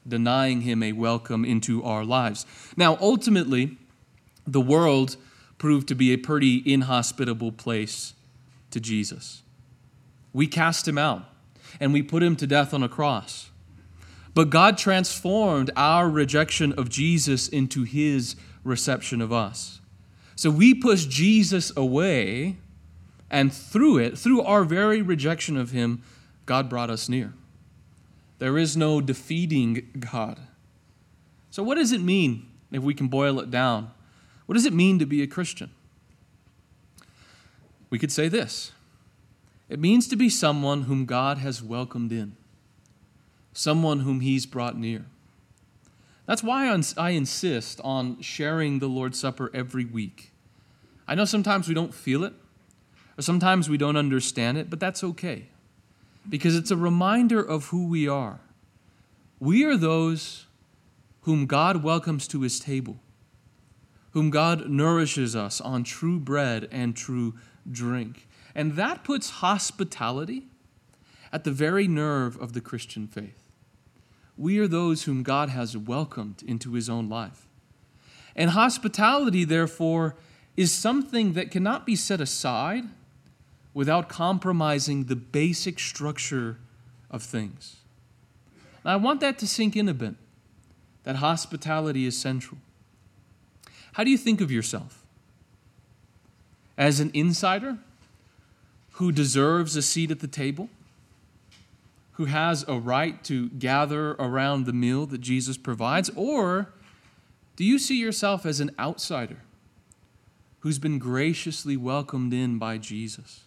denying 0.06 0.60
him 0.60 0.82
a 0.82 0.92
welcome 0.92 1.42
into 1.42 1.82
our 1.82 2.04
lives. 2.04 2.44
Now, 2.76 2.98
ultimately, 3.00 3.78
the 4.46 4.60
world 4.60 5.16
proved 5.56 5.88
to 5.88 5.94
be 5.94 6.12
a 6.12 6.18
pretty 6.18 6.62
inhospitable 6.70 7.52
place 7.52 8.12
to 8.70 8.80
Jesus. 8.80 9.40
We 10.34 10.46
cast 10.46 10.86
him 10.86 10.98
out 10.98 11.24
and 11.80 11.94
we 11.94 12.02
put 12.02 12.22
him 12.22 12.36
to 12.36 12.46
death 12.46 12.74
on 12.74 12.82
a 12.82 12.88
cross. 12.90 13.48
But 14.34 14.50
God 14.50 14.78
transformed 14.78 15.70
our 15.76 16.08
rejection 16.08 16.72
of 16.72 16.88
Jesus 16.88 17.48
into 17.48 17.82
his 17.84 18.36
reception 18.64 19.20
of 19.20 19.32
us. 19.32 19.80
So 20.36 20.50
we 20.50 20.74
push 20.74 21.04
Jesus 21.04 21.72
away, 21.76 22.56
and 23.30 23.52
through 23.52 23.98
it, 23.98 24.16
through 24.16 24.40
our 24.42 24.64
very 24.64 25.02
rejection 25.02 25.56
of 25.56 25.70
him, 25.70 26.02
God 26.46 26.68
brought 26.68 26.90
us 26.90 27.08
near. 27.08 27.34
There 28.38 28.58
is 28.58 28.76
no 28.76 29.00
defeating 29.00 29.90
God. 29.98 30.40
So, 31.50 31.62
what 31.62 31.76
does 31.76 31.92
it 31.92 32.00
mean 32.00 32.48
if 32.72 32.82
we 32.82 32.94
can 32.94 33.08
boil 33.08 33.38
it 33.38 33.50
down? 33.50 33.92
What 34.46 34.54
does 34.54 34.66
it 34.66 34.72
mean 34.72 34.98
to 34.98 35.06
be 35.06 35.22
a 35.22 35.26
Christian? 35.26 35.70
We 37.90 37.98
could 37.98 38.10
say 38.10 38.28
this 38.28 38.72
it 39.68 39.78
means 39.78 40.08
to 40.08 40.16
be 40.16 40.28
someone 40.28 40.82
whom 40.82 41.04
God 41.04 41.38
has 41.38 41.62
welcomed 41.62 42.10
in 42.10 42.36
someone 43.52 44.00
whom 44.00 44.20
He's 44.20 44.46
brought 44.46 44.76
near. 44.78 45.04
That's 46.26 46.42
why 46.42 46.68
I 46.96 47.10
insist 47.10 47.80
on 47.82 48.20
sharing 48.20 48.78
the 48.78 48.88
Lord's 48.88 49.18
Supper 49.18 49.50
every 49.52 49.84
week. 49.84 50.32
I 51.06 51.14
know 51.14 51.24
sometimes 51.24 51.68
we 51.68 51.74
don't 51.74 51.92
feel 51.92 52.24
it, 52.24 52.32
or 53.18 53.22
sometimes 53.22 53.68
we 53.68 53.76
don't 53.76 53.96
understand 53.96 54.56
it, 54.56 54.70
but 54.70 54.80
that's 54.80 55.02
okay 55.02 55.48
because 56.28 56.56
it's 56.56 56.70
a 56.70 56.76
reminder 56.76 57.42
of 57.42 57.66
who 57.66 57.86
we 57.86 58.06
are. 58.06 58.40
We 59.40 59.64
are 59.64 59.76
those 59.76 60.46
whom 61.22 61.46
God 61.46 61.82
welcomes 61.82 62.28
to 62.28 62.42
his 62.42 62.60
table, 62.60 63.00
whom 64.12 64.30
God 64.30 64.68
nourishes 64.68 65.34
us 65.34 65.60
on 65.60 65.84
true 65.84 66.20
bread 66.20 66.68
and 66.70 66.96
true 66.96 67.34
drink. 67.70 68.28
And 68.54 68.74
that 68.76 69.02
puts 69.02 69.30
hospitality 69.30 70.46
at 71.32 71.44
the 71.44 71.50
very 71.50 71.88
nerve 71.88 72.40
of 72.40 72.52
the 72.52 72.60
Christian 72.60 73.06
faith. 73.06 73.48
We 74.36 74.58
are 74.58 74.68
those 74.68 75.04
whom 75.04 75.22
God 75.22 75.48
has 75.48 75.76
welcomed 75.76 76.42
into 76.46 76.72
his 76.74 76.88
own 76.88 77.08
life. 77.08 77.46
And 78.34 78.50
hospitality, 78.50 79.44
therefore, 79.44 80.16
is 80.56 80.72
something 80.72 81.32
that 81.34 81.50
cannot 81.50 81.86
be 81.86 81.96
set 81.96 82.20
aside 82.20 82.84
without 83.74 84.08
compromising 84.08 85.04
the 85.04 85.16
basic 85.16 85.78
structure 85.78 86.58
of 87.10 87.22
things. 87.22 87.76
Now, 88.84 88.92
I 88.92 88.96
want 88.96 89.20
that 89.20 89.38
to 89.38 89.46
sink 89.46 89.76
in 89.76 89.88
a 89.88 89.94
bit 89.94 90.14
that 91.04 91.16
hospitality 91.16 92.06
is 92.06 92.18
central. 92.18 92.58
How 93.94 94.04
do 94.04 94.10
you 94.10 94.18
think 94.18 94.40
of 94.40 94.50
yourself? 94.50 95.04
As 96.78 97.00
an 97.00 97.10
insider 97.12 97.78
who 98.92 99.12
deserves 99.12 99.76
a 99.76 99.82
seat 99.82 100.10
at 100.10 100.20
the 100.20 100.28
table? 100.28 100.68
Who 102.22 102.26
has 102.26 102.64
a 102.68 102.78
right 102.78 103.24
to 103.24 103.48
gather 103.48 104.12
around 104.12 104.64
the 104.64 104.72
meal 104.72 105.06
that 105.06 105.20
Jesus 105.20 105.56
provides? 105.56 106.08
Or 106.14 106.72
do 107.56 107.64
you 107.64 107.80
see 107.80 107.98
yourself 107.98 108.46
as 108.46 108.60
an 108.60 108.70
outsider 108.78 109.38
who's 110.60 110.78
been 110.78 111.00
graciously 111.00 111.76
welcomed 111.76 112.32
in 112.32 112.60
by 112.60 112.78
Jesus? 112.78 113.42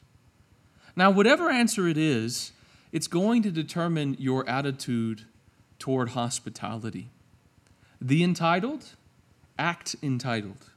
Now, 0.94 1.10
whatever 1.10 1.50
answer 1.50 1.88
it 1.88 1.98
is, 1.98 2.52
it's 2.92 3.08
going 3.08 3.44
to 3.44 3.50
determine 3.50 4.18
your 4.20 4.46
attitude 4.50 5.24
toward 5.80 6.10
hospitality. 6.10 7.08
The 8.02 8.26
entitled 8.26 8.98
act 9.58 9.96
entitled, 10.04 10.70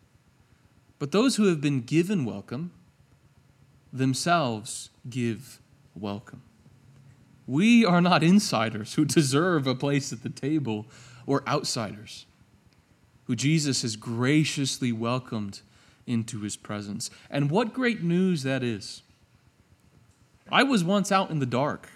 but 1.00 1.11
those 1.11 1.35
who 1.35 1.49
have 1.49 1.61
been 1.61 1.81
given 1.81 2.25
welcome 2.25 2.71
themselves 3.93 4.90
give 5.11 5.59
welcome. 5.97 6.43
We 7.49 7.85
are 7.85 8.02
not 8.02 8.23
insiders 8.23 8.95
who 8.95 9.05
deserve 9.07 9.67
a 9.67 9.75
place 9.75 10.12
at 10.12 10.23
the 10.23 10.31
table 10.31 10.87
or 11.26 11.43
outsiders 11.49 12.26
who 13.25 13.35
Jesus 13.35 13.83
has 13.83 13.97
graciously 13.97 14.93
welcomed 14.93 15.62
into 16.07 16.40
his 16.40 16.57
presence. 16.57 17.11
And 17.31 17.50
what 17.50 17.75
great 17.75 18.02
news 18.02 18.43
that 18.45 18.62
is! 18.62 19.02
I 20.50 20.62
was 20.62 20.85
once 20.85 21.11
out 21.11 21.31
in 21.31 21.38
the 21.38 21.47
dark. 21.47 21.90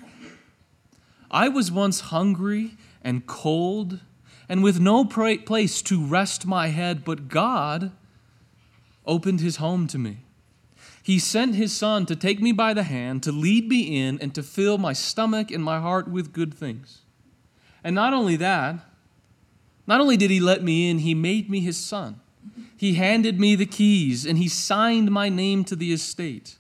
I 1.31 1.49
was 1.49 1.73
once 1.73 2.01
hungry 2.01 2.73
and 3.01 3.27
cold 3.27 4.01
and 4.49 4.63
with 4.63 4.79
no 4.81 5.05
place 5.05 5.81
to 5.83 6.05
rest 6.05 6.45
my 6.45 6.69
head, 6.69 7.05
but 7.05 7.29
God 7.29 7.93
opened 9.07 9.41
his 9.41 9.57
home 9.57 9.87
to 9.87 9.99
me. 9.99 10.19
He 11.03 11.19
sent 11.19 11.57
his 11.57 11.75
Son 11.75 12.07
to 12.07 12.15
take 12.15 12.41
me 12.41 12.53
by 12.53 12.75
the 12.75 12.85
hand, 12.85 13.23
to 13.25 13.33
lead 13.33 13.69
me 13.69 14.01
in, 14.07 14.21
and 14.21 14.35
to 14.35 14.43
fill 14.43 14.79
my 14.79 14.93
stomach 14.93 15.51
and 15.51 15.63
my 15.63 15.81
heart 15.81 16.09
with 16.09 16.33
good 16.33 16.55
things. 16.55 17.01
And 17.83 17.95
not 17.95 18.15
only 18.15 18.37
that, 18.37 18.77
not 19.87 20.01
only 20.01 20.17
did 20.17 20.31
he 20.31 20.39
let 20.39 20.63
me 20.63 20.89
in, 20.89 20.99
he 20.99 21.15
made 21.15 21.51
me 21.51 21.61
his 21.61 21.77
son. 21.77 22.21
He 22.77 22.95
handed 22.95 23.41
me 23.41 23.57
the 23.57 23.67
keys, 23.67 24.25
and 24.25 24.39
he 24.39 24.49
signed 24.49 25.11
my 25.11 25.29
name 25.29 25.65
to 25.65 25.77
the 25.77 25.93
estate. 25.93 26.57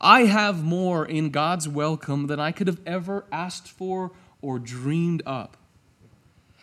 I 0.00 0.22
have 0.22 0.64
more 0.64 1.04
in 1.04 1.30
God's 1.30 1.68
welcome 1.68 2.26
than 2.26 2.40
I 2.40 2.52
could 2.52 2.66
have 2.66 2.80
ever 2.86 3.26
asked 3.30 3.68
for 3.68 4.12
or 4.40 4.58
dreamed 4.58 5.22
up. 5.26 5.58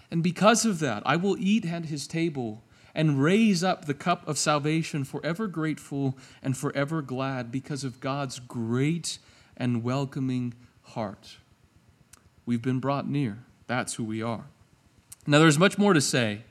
And 0.10 0.24
because 0.24 0.66
of 0.66 0.80
that, 0.80 1.04
I 1.06 1.16
will 1.16 1.38
eat 1.38 1.66
at 1.66 1.86
his 1.86 2.08
table 2.08 2.63
and 2.98 3.22
raise 3.22 3.63
up 3.63 3.86
the 3.86 3.94
cup 3.94 4.27
of 4.27 4.39
salvation 4.39 5.04
forever 5.04 5.46
grateful 5.46 6.18
and 6.42 6.58
forever 6.58 7.04
glad 7.04 7.51
because 7.51 7.84
of 7.84 8.00
God's 8.00 8.39
great 8.39 9.20
and 9.56 9.84
welcoming 9.84 10.56
heart. 10.82 11.38
We've 12.48 12.62
been 12.62 12.80
brought 12.80 13.08
near. 13.08 13.38
That's 13.68 13.94
who 13.94 14.04
we 14.04 14.24
are. 14.24 14.46
Now, 15.27 15.38
there's 15.38 15.60
much 15.60 15.77
more 15.77 15.94
to 15.94 16.01
say, 16.01 16.42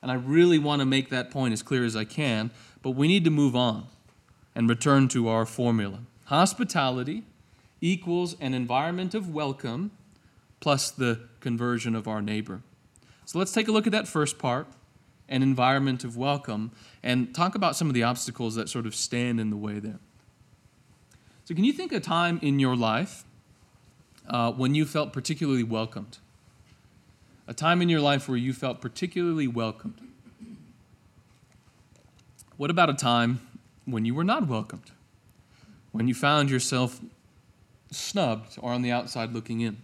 and 0.00 0.12
I 0.12 0.14
really 0.14 0.58
want 0.58 0.80
to 0.80 0.86
make 0.86 1.10
that 1.10 1.32
point 1.32 1.52
as 1.52 1.64
clear 1.64 1.84
as 1.84 1.96
I 1.96 2.04
can, 2.04 2.52
but 2.80 2.90
we 2.90 3.08
need 3.08 3.24
to 3.24 3.30
move 3.30 3.56
on 3.56 3.86
and 4.54 4.68
return 4.68 5.08
to 5.08 5.28
our 5.28 5.44
formula. 5.44 6.00
Hospitality 6.26 7.24
equals 7.80 8.36
an 8.38 8.54
environment 8.54 9.14
of 9.14 9.34
welcome 9.34 9.90
plus 10.60 10.92
the 10.92 11.22
conversion 11.40 11.96
of 11.96 12.06
our 12.06 12.22
neighbor. 12.22 12.60
So 13.24 13.40
let's 13.40 13.52
take 13.52 13.66
a 13.66 13.72
look 13.72 13.86
at 13.86 13.92
that 13.92 14.06
first 14.06 14.38
part 14.38 14.68
an 15.28 15.42
environment 15.42 16.04
of 16.04 16.16
welcome 16.16 16.72
and 17.02 17.34
talk 17.34 17.54
about 17.54 17.76
some 17.76 17.88
of 17.88 17.94
the 17.94 18.02
obstacles 18.02 18.54
that 18.54 18.68
sort 18.68 18.86
of 18.86 18.94
stand 18.94 19.40
in 19.40 19.50
the 19.50 19.56
way 19.56 19.78
there. 19.78 19.98
So, 21.44 21.54
can 21.54 21.64
you 21.64 21.72
think 21.72 21.92
of 21.92 21.98
a 21.98 22.04
time 22.04 22.38
in 22.42 22.58
your 22.58 22.76
life 22.76 23.24
uh, 24.28 24.52
when 24.52 24.74
you 24.74 24.84
felt 24.84 25.12
particularly 25.12 25.62
welcomed? 25.62 26.18
A 27.46 27.54
time 27.54 27.80
in 27.80 27.88
your 27.88 28.00
life 28.00 28.28
where 28.28 28.36
you 28.36 28.52
felt 28.52 28.80
particularly 28.80 29.48
welcomed? 29.48 30.00
What 32.58 32.70
about 32.70 32.90
a 32.90 32.94
time 32.94 33.40
when 33.86 34.04
you 34.04 34.14
were 34.14 34.24
not 34.24 34.46
welcomed? 34.46 34.90
When 35.92 36.08
you 36.08 36.14
found 36.14 36.50
yourself 36.50 37.00
snubbed 37.90 38.58
or 38.58 38.72
on 38.72 38.82
the 38.82 38.90
outside 38.90 39.32
looking 39.32 39.62
in? 39.62 39.78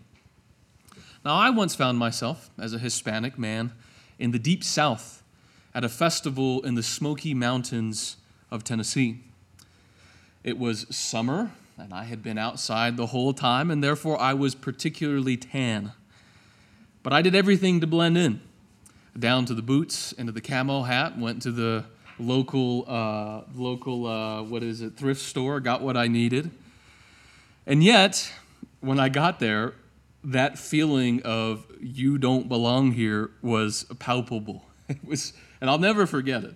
Now, 1.25 1.37
I 1.37 1.49
once 1.49 1.75
found 1.75 1.99
myself 1.99 2.51
as 2.59 2.75
a 2.75 2.79
Hispanic 2.79 3.39
man 3.39 3.73
in 4.19 4.33
the 4.33 4.39
deep 4.39 4.63
south 4.63 5.23
at 5.75 5.85
a 5.85 5.89
festival 5.89 6.63
in 6.63 6.75
the 6.75 6.83
Smoky 6.83 7.35
Mountains 7.35 8.17
of 8.51 8.63
Tennessee. 8.63 9.21
It 10.45 10.59
was 10.59 10.87
summer, 10.95 11.51
and 11.77 11.93
I 11.93 12.05
had 12.05 12.23
been 12.23 12.39
outside 12.39 12.97
the 12.97 13.07
whole 13.07 13.33
time, 13.33 13.71
and 13.71 13.83
therefore 13.83 14.21
I 14.21 14.35
was 14.35 14.55
particularly 14.55 15.37
tan. 15.37 15.93
But 17.03 17.13
I 17.13 17.23
did 17.23 17.35
everything 17.35 17.81
to 17.81 17.87
blend 17.87 18.17
in. 18.17 18.41
Down 19.19 19.45
to 19.47 19.55
the 19.55 19.63
boots, 19.63 20.13
into 20.13 20.33
the 20.33 20.41
camo 20.41 20.83
hat, 20.83 21.19
went 21.19 21.43
to 21.43 21.51
the 21.51 21.85
local, 22.19 22.85
uh, 22.87 23.43
local 23.55 24.07
uh, 24.07 24.43
what 24.43 24.63
is 24.63 24.81
it, 24.81 24.97
thrift 24.97 25.21
store, 25.21 25.61
got 25.61 25.83
what 25.83 25.97
I 25.97 26.07
needed. 26.07 26.51
And 27.67 27.83
yet, 27.83 28.33
when 28.81 29.01
I 29.01 29.09
got 29.09 29.41
there, 29.41 29.75
that 30.23 30.59
feeling 30.59 31.23
of 31.23 31.67
you 31.81 32.19
don't 32.19 32.49
belong 32.49 32.93
here 32.93 33.31
was 33.43 33.85
palpable. 33.99 34.67
It 34.87 35.03
was, 35.03 35.33
and 35.65 35.71
I'll 35.71 35.79
never 35.79 36.05
forget 36.05 36.45
it. 36.45 36.55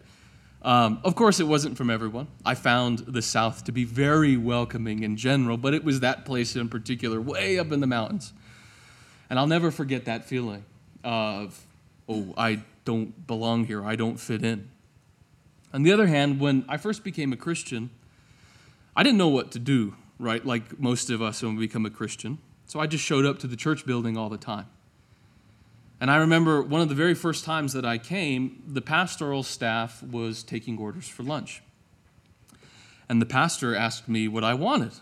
Um, 0.61 1.01
of 1.03 1.15
course, 1.15 1.41
it 1.41 1.45
wasn't 1.45 1.79
from 1.79 1.89
everyone. 1.89 2.29
I 2.45 2.55
found 2.55 2.99
the 2.99 3.23
South 3.23 3.65
to 3.65 3.73
be 3.73 3.85
very 3.85 4.37
welcoming 4.37 5.03
in 5.03 5.17
general, 5.17 5.57
but 5.57 5.73
it 5.73 5.83
was 5.83 6.01
that 6.01 6.27
place 6.27 6.55
in 6.57 6.69
particular, 6.69 7.19
way 7.19 7.59
up 7.59 7.73
in 7.73 7.81
the 7.81 7.87
mountains. 7.87 8.35
And 9.31 9.39
I'll 9.39 9.47
never 9.47 9.71
forget 9.71 10.05
that 10.05 10.27
feeling 10.27 10.63
of, 11.03 11.59
oh, 12.07 12.35
I 12.37 12.65
don't 12.85 13.27
belong 13.27 13.65
here, 13.65 13.83
I 13.83 13.97
don't 13.97 14.21
fit 14.21 14.45
in. 14.45 14.69
On 15.73 15.85
the 15.85 15.93
other 15.93 16.09
hand, 16.09 16.39
when 16.39 16.67
I 16.69 16.77
first 16.77 17.03
became 17.03 17.33
a 17.33 17.37
Christian, 17.39 17.89
I 18.95 19.03
didn't 19.03 19.17
know 19.17 19.29
what 19.29 19.53
to 19.53 19.59
do, 19.59 19.95
right? 20.19 20.45
Like 20.45 20.79
most 20.79 21.09
of 21.09 21.23
us 21.23 21.43
when 21.43 21.57
we 21.57 21.67
become 21.67 21.87
a 21.87 21.91
Christian. 21.91 22.37
So 22.67 22.79
I 22.79 22.87
just 22.87 23.05
showed 23.05 23.25
up 23.25 23.39
to 23.39 23.47
the 23.47 23.57
church 23.57 23.87
building 23.87 24.19
all 24.19 24.29
the 24.29 24.37
time. 24.37 24.67
And 26.01 26.11
I 26.11 26.17
remember 26.17 26.63
one 26.63 26.81
of 26.81 26.89
the 26.89 26.95
very 26.95 27.15
first 27.15 27.45
times 27.45 27.73
that 27.73 27.85
I 27.85 27.99
came, 27.99 28.63
the 28.67 28.81
pastoral 28.81 29.43
staff 29.43 30.03
was 30.03 30.43
taking 30.43 30.79
orders 30.79 31.09
for 31.09 31.23
lunch. 31.23 31.63
And 33.09 33.21
the 33.21 33.27
pastor 33.27 33.75
asked 33.75 34.09
me 34.09 34.29
what 34.29 34.45
I 34.45 34.55
wanted 34.55 34.93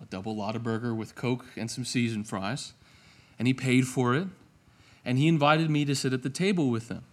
a 0.00 0.04
double 0.06 0.36
Lotaburger 0.36 0.96
with 0.96 1.16
Coke 1.16 1.44
and 1.56 1.68
some 1.68 1.84
seasoned 1.84 2.28
fries. 2.28 2.72
And 3.38 3.48
he 3.48 3.54
paid 3.54 3.86
for 3.86 4.14
it. 4.14 4.28
And 5.04 5.18
he 5.18 5.26
invited 5.26 5.70
me 5.70 5.84
to 5.84 5.94
sit 5.94 6.12
at 6.12 6.22
the 6.22 6.30
table 6.30 6.70
with 6.70 6.88
them 6.88 7.04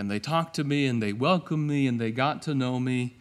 and 0.00 0.10
they 0.10 0.18
talked 0.18 0.54
to 0.54 0.64
me 0.64 0.86
and 0.86 1.02
they 1.02 1.12
welcomed 1.12 1.68
me 1.68 1.86
and 1.86 2.00
they 2.00 2.10
got 2.10 2.40
to 2.40 2.54
know 2.54 2.80
me. 2.80 3.16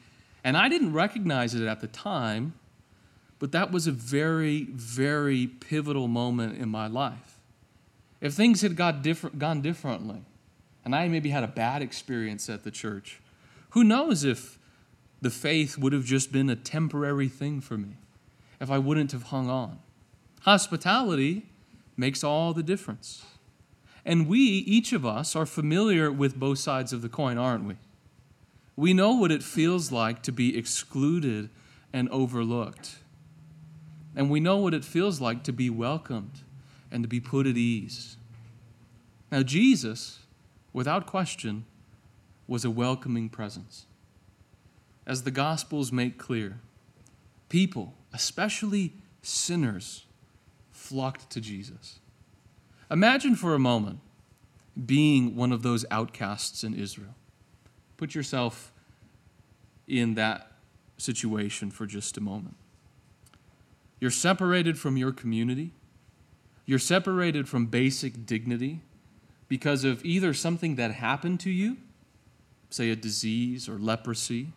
And 0.46 0.56
I 0.56 0.70
didn't 0.70 0.94
recognize 0.94 1.54
it 1.54 1.68
at 1.68 1.82
the 1.82 1.88
time, 1.88 2.54
but 3.38 3.52
that 3.52 3.70
was 3.70 3.86
a 3.86 3.92
very, 3.92 4.64
very 4.64 5.46
pivotal 5.46 6.08
moment 6.08 6.58
in 6.58 6.70
my 6.70 6.88
life. 6.88 7.29
If 8.22 8.34
things 8.34 8.62
had 8.62 8.76
got 8.76 9.02
different, 9.02 9.40
gone 9.40 9.62
differently, 9.62 10.22
and 10.84 10.96
I 10.96 11.08
maybe 11.08 11.30
had 11.30 11.44
a 11.44 11.48
bad 11.48 11.82
experience 11.82 12.50
at 12.50 12.64
the 12.64 12.72
church, 12.72 13.20
who 13.72 13.84
knows 13.84 14.24
if 14.24 14.58
the 15.22 15.30
faith 15.30 15.78
would 15.78 15.94
have 15.94 16.06
just 16.06 16.32
been 16.32 16.50
a 16.50 16.56
temporary 16.56 17.28
thing 17.28 17.62
for 17.62 17.78
me, 17.78 17.98
if 18.60 18.70
I 18.70 18.78
wouldn't 18.78 19.12
have 19.12 19.24
hung 19.24 19.50
on. 19.50 19.80
Hospitality 20.42 21.46
makes 21.96 22.24
all 22.24 22.54
the 22.54 22.64
difference. 22.64 23.24
And 24.06 24.28
we, 24.28 24.40
each 24.40 24.94
of 24.94 25.06
us, 25.06 25.36
are 25.36 25.46
familiar 25.46 26.12
with 26.12 26.40
both 26.40 26.60
sides 26.60 26.94
of 26.94 27.02
the 27.02 27.10
coin, 27.10 27.38
aren't 27.38 27.66
we? 27.66 27.76
We 28.76 28.94
know 28.94 29.12
what 29.12 29.32
it 29.32 29.44
feels 29.44 29.92
like 29.92 30.24
to 30.24 30.32
be 30.32 30.58
excluded 30.58 31.50
and 31.92 32.10
overlooked. 32.10 32.98
And 34.16 34.30
we 34.30 34.40
know 34.40 34.58
what 34.58 34.74
it 34.74 34.86
feels 34.86 35.20
like 35.20 35.44
to 35.44 35.54
be 35.54 35.70
welcomed 35.70 36.44
and 36.92 37.04
to 37.04 37.08
be 37.08 37.20
put 37.20 37.48
at 37.48 37.58
ease. 37.58 38.18
Now, 39.32 39.44
Jesus, 39.44 40.20
without 40.74 41.06
question, 41.06 41.66
was 42.48 42.66
a 42.66 42.70
welcoming 42.70 43.30
presence. 43.30 43.86
As 45.06 45.24
the 45.24 45.32
Gospels 45.32 45.92
make 45.92 46.18
clear, 46.18 46.60
people, 47.48 47.94
especially 48.14 48.94
sinners, 49.22 50.06
flocked 50.72 51.30
to 51.32 51.42
Jesus. 51.42 52.00
Imagine 52.90 53.36
for 53.36 53.54
a 53.54 53.60
moment 53.60 54.00
being 54.86 55.36
one 55.36 55.52
of 55.52 55.62
those 55.62 55.86
outcasts 55.92 56.64
in 56.64 56.74
Israel. 56.74 57.16
Put 57.98 58.16
yourself 58.16 58.72
in 59.88 60.16
that 60.16 60.52
situation 60.98 61.70
for 61.70 61.86
just 61.86 62.18
a 62.18 62.22
moment. 62.22 62.56
You're 64.00 64.12
separated 64.12 64.80
from 64.80 64.98
your 64.98 65.12
community. 65.12 65.72
You're 66.70 66.78
separated 66.78 67.50
from 67.50 67.66
basic 67.66 68.28
dignity 68.28 68.82
because 69.48 69.84
of 69.84 70.06
either 70.06 70.36
something 70.36 70.76
that 70.76 70.92
happened 70.92 71.40
to 71.40 71.50
you, 71.50 71.78
say 72.70 72.92
a 72.92 72.96
disease 72.96 73.68
or 73.68 73.80
leprosy, 73.80 74.50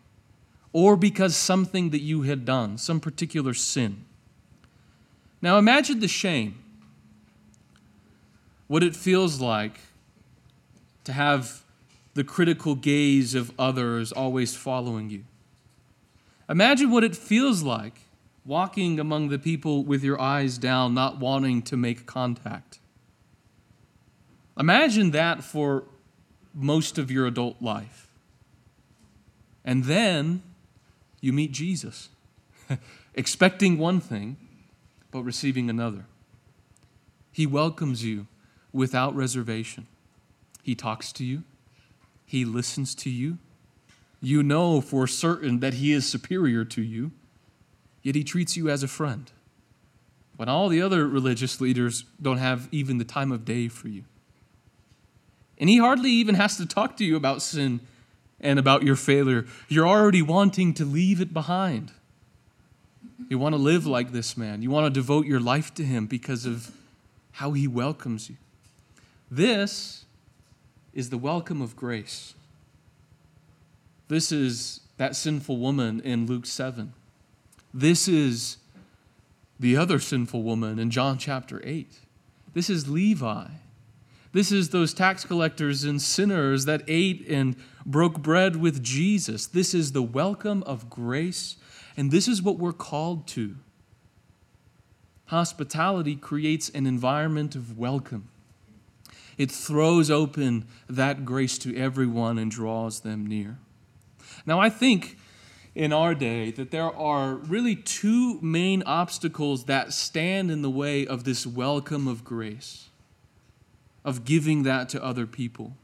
or 0.74 0.94
because 0.94 1.34
something 1.34 1.88
that 1.88 2.02
you 2.02 2.20
had 2.20 2.44
done, 2.44 2.76
some 2.76 3.00
particular 3.00 3.54
sin. 3.54 4.04
Now 5.40 5.56
imagine 5.56 6.00
the 6.00 6.06
shame 6.06 6.62
what 8.68 8.82
it 8.82 8.94
feels 8.94 9.40
like 9.40 9.80
to 11.04 11.14
have 11.14 11.64
the 12.12 12.24
critical 12.24 12.74
gaze 12.74 13.34
of 13.34 13.52
others 13.58 14.12
always 14.12 14.54
following 14.54 15.08
you. 15.08 15.24
Imagine 16.46 16.90
what 16.90 17.04
it 17.04 17.16
feels 17.16 17.62
like 17.62 18.00
walking 18.44 18.98
among 18.98 19.28
the 19.28 19.38
people 19.38 19.84
with 19.84 20.02
your 20.02 20.20
eyes 20.20 20.58
down, 20.58 20.94
not 20.94 21.18
wanting 21.18 21.62
to 21.62 21.76
make 21.76 22.06
contact. 22.06 22.78
Imagine 24.58 25.12
that 25.12 25.42
for 25.44 25.84
most 26.54 26.98
of 26.98 27.10
your 27.10 27.26
adult 27.26 27.62
life. 27.62 28.08
And 29.64 29.84
then 29.84 30.42
you 31.20 31.32
meet 31.32 31.52
Jesus, 31.52 32.08
expecting 33.14 33.78
one 33.78 34.00
thing, 34.00 34.36
but 35.10 35.22
receiving 35.22 35.70
another. 35.70 36.04
He 37.30 37.46
welcomes 37.46 38.04
you 38.04 38.26
without 38.72 39.14
reservation. 39.14 39.86
He 40.62 40.74
talks 40.74 41.12
to 41.12 41.24
you, 41.24 41.44
He 42.26 42.44
listens 42.44 42.94
to 42.96 43.10
you. 43.10 43.38
You 44.20 44.44
know 44.44 44.80
for 44.80 45.08
certain 45.08 45.60
that 45.60 45.74
He 45.74 45.92
is 45.92 46.06
superior 46.06 46.64
to 46.66 46.82
you, 46.82 47.12
yet 48.02 48.14
He 48.14 48.24
treats 48.24 48.56
you 48.56 48.68
as 48.68 48.82
a 48.82 48.88
friend. 48.88 49.30
When 50.36 50.48
all 50.48 50.68
the 50.68 50.82
other 50.82 51.06
religious 51.06 51.60
leaders 51.60 52.04
don't 52.20 52.38
have 52.38 52.68
even 52.72 52.98
the 52.98 53.04
time 53.04 53.32
of 53.32 53.44
day 53.44 53.68
for 53.68 53.88
you. 53.88 54.04
And 55.58 55.68
He 55.68 55.78
hardly 55.78 56.10
even 56.10 56.34
has 56.34 56.56
to 56.56 56.66
talk 56.66 56.96
to 56.96 57.04
you 57.04 57.16
about 57.16 57.42
sin 57.42 57.80
and 58.40 58.58
about 58.58 58.82
your 58.82 58.96
failure. 58.96 59.46
You're 59.68 59.86
already 59.86 60.22
wanting 60.22 60.74
to 60.74 60.84
leave 60.84 61.20
it 61.20 61.32
behind. 61.32 61.92
You 63.28 63.38
want 63.38 63.54
to 63.54 63.60
live 63.60 63.86
like 63.86 64.12
this 64.12 64.36
man. 64.36 64.62
You 64.62 64.70
want 64.70 64.92
to 64.92 65.00
devote 65.00 65.26
your 65.26 65.40
life 65.40 65.72
to 65.74 65.84
him 65.84 66.06
because 66.06 66.44
of 66.44 66.72
how 67.32 67.52
he 67.52 67.66
welcomes 67.66 68.28
you. 68.28 68.36
This 69.30 70.04
is 70.92 71.10
the 71.10 71.18
welcome 71.18 71.62
of 71.62 71.76
grace. 71.76 72.34
This 74.08 74.32
is 74.32 74.80
that 74.98 75.16
sinful 75.16 75.56
woman 75.56 76.00
in 76.00 76.26
Luke 76.26 76.44
7. 76.44 76.92
This 77.74 78.06
is 78.06 78.58
the 79.58 79.76
other 79.76 79.98
sinful 79.98 80.42
woman 80.42 80.78
in 80.78 80.90
John 80.90 81.16
chapter 81.16 81.60
8. 81.64 82.00
This 82.52 82.68
is 82.68 82.88
Levi. 82.88 83.46
This 84.32 84.52
is 84.52 84.70
those 84.70 84.92
tax 84.92 85.24
collectors 85.24 85.84
and 85.84 86.00
sinners 86.00 86.66
that 86.66 86.82
ate 86.86 87.26
and 87.28 87.56
broke 87.86 88.22
bread 88.22 88.56
with 88.56 88.82
Jesus. 88.82 89.46
This 89.46 89.72
is 89.72 89.92
the 89.92 90.02
welcome 90.02 90.62
of 90.64 90.90
grace, 90.90 91.56
and 91.96 92.10
this 92.10 92.28
is 92.28 92.42
what 92.42 92.58
we're 92.58 92.72
called 92.72 93.26
to. 93.28 93.56
Hospitality 95.26 96.16
creates 96.16 96.68
an 96.70 96.86
environment 96.86 97.54
of 97.54 97.78
welcome. 97.78 98.28
It 99.38 99.50
throws 99.50 100.10
open 100.10 100.66
that 100.90 101.24
grace 101.24 101.56
to 101.58 101.74
everyone 101.74 102.38
and 102.38 102.50
draws 102.50 103.00
them 103.00 103.26
near. 103.26 103.58
Now, 104.44 104.60
I 104.60 104.68
think 104.68 105.16
in 105.74 105.92
our 105.92 106.14
day 106.14 106.50
that 106.50 106.70
there 106.70 106.94
are 106.94 107.34
really 107.34 107.74
two 107.74 108.40
main 108.42 108.82
obstacles 108.82 109.64
that 109.64 109.92
stand 109.92 110.50
in 110.50 110.62
the 110.62 110.70
way 110.70 111.06
of 111.06 111.24
this 111.24 111.46
welcome 111.46 112.06
of 112.06 112.24
grace, 112.24 112.88
of 114.04 114.24
giving 114.24 114.64
that 114.64 114.88
to 114.90 115.02
other 115.02 115.26
people. 115.26 115.76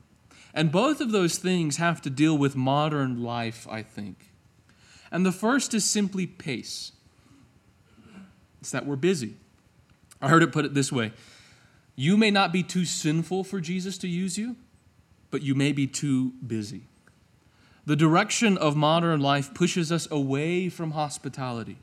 And 0.53 0.72
both 0.72 1.01
of 1.01 1.12
those 1.12 1.38
things 1.38 1.77
have 1.77 2.03
to 2.03 2.11
deal 2.11 2.37
with 2.37 2.57
modern 2.57 3.22
life, 3.22 3.66
I 3.70 3.83
think. 3.83 4.33
And 5.11 5.24
the 5.24 5.33
first 5.33 5.72
is 5.72 5.88
simply 5.88 6.27
pace. 6.27 6.92
It's 8.61 8.70
that 8.72 8.85
we're 8.85 8.96
busy. 8.96 9.37
I 10.20 10.29
heard 10.29 10.42
it 10.42 10.53
put 10.53 10.64
it 10.64 10.74
this 10.74 10.92
way 10.92 11.12
you 11.94 12.16
may 12.16 12.31
not 12.31 12.53
be 12.53 12.62
too 12.62 12.85
sinful 12.85 13.42
for 13.42 13.61
Jesus 13.61 13.98
to 13.98 14.09
use 14.09 14.38
you, 14.38 14.55
but 15.31 15.42
you 15.42 15.55
may 15.55 15.72
be 15.72 15.87
too 15.87 16.33
busy. 16.46 16.88
The 17.88 17.96
direction 17.96 18.59
of 18.59 18.77
modern 18.77 19.18
life 19.18 19.55
pushes 19.55 19.90
us 19.90 20.07
away 20.11 20.68
from 20.68 20.90
hospitality. 20.90 21.79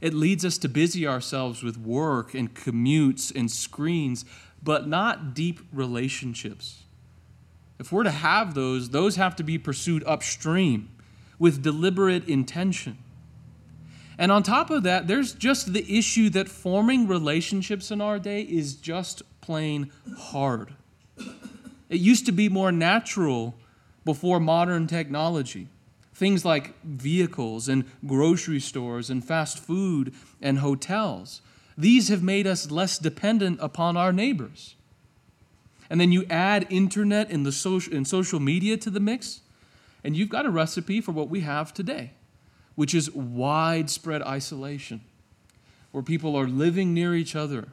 It 0.00 0.14
leads 0.14 0.44
us 0.44 0.56
to 0.58 0.68
busy 0.68 1.04
ourselves 1.04 1.64
with 1.64 1.76
work 1.76 2.32
and 2.32 2.54
commutes 2.54 3.34
and 3.34 3.50
screens, 3.50 4.24
but 4.62 4.86
not 4.86 5.34
deep 5.34 5.58
relationships. 5.72 6.84
If 7.80 7.90
we're 7.90 8.04
to 8.04 8.12
have 8.12 8.54
those, 8.54 8.90
those 8.90 9.16
have 9.16 9.34
to 9.34 9.42
be 9.42 9.58
pursued 9.58 10.04
upstream 10.06 10.90
with 11.40 11.60
deliberate 11.60 12.28
intention. 12.28 12.96
And 14.16 14.30
on 14.30 14.44
top 14.44 14.70
of 14.70 14.84
that, 14.84 15.08
there's 15.08 15.32
just 15.32 15.72
the 15.72 15.98
issue 15.98 16.30
that 16.30 16.48
forming 16.48 17.08
relationships 17.08 17.90
in 17.90 18.00
our 18.00 18.20
day 18.20 18.42
is 18.42 18.76
just 18.76 19.24
plain 19.40 19.90
hard. 20.16 20.74
It 21.88 21.98
used 21.98 22.26
to 22.26 22.32
be 22.32 22.48
more 22.48 22.70
natural 22.70 23.56
before 24.08 24.40
modern 24.40 24.86
technology. 24.86 25.68
Things 26.14 26.42
like 26.42 26.72
vehicles 26.82 27.68
and 27.68 27.84
grocery 28.06 28.58
stores 28.58 29.10
and 29.10 29.22
fast 29.22 29.58
food 29.58 30.14
and 30.40 30.60
hotels. 30.60 31.42
These 31.76 32.08
have 32.08 32.22
made 32.22 32.46
us 32.46 32.70
less 32.70 32.96
dependent 32.96 33.58
upon 33.60 33.98
our 33.98 34.10
neighbors. 34.10 34.76
And 35.90 36.00
then 36.00 36.10
you 36.10 36.24
add 36.30 36.66
internet 36.70 37.30
and, 37.30 37.44
the 37.44 37.52
social, 37.52 37.94
and 37.94 38.08
social 38.08 38.40
media 38.40 38.78
to 38.78 38.88
the 38.88 38.98
mix, 38.98 39.42
and 40.02 40.16
you've 40.16 40.30
got 40.30 40.46
a 40.46 40.50
recipe 40.50 41.02
for 41.02 41.12
what 41.12 41.28
we 41.28 41.42
have 41.42 41.74
today 41.74 42.12
which 42.76 42.94
is 42.94 43.10
widespread 43.10 44.22
isolation, 44.22 45.00
where 45.90 46.02
people 46.02 46.34
are 46.34 46.46
living 46.46 46.94
near 46.94 47.12
each 47.12 47.34
other 47.34 47.66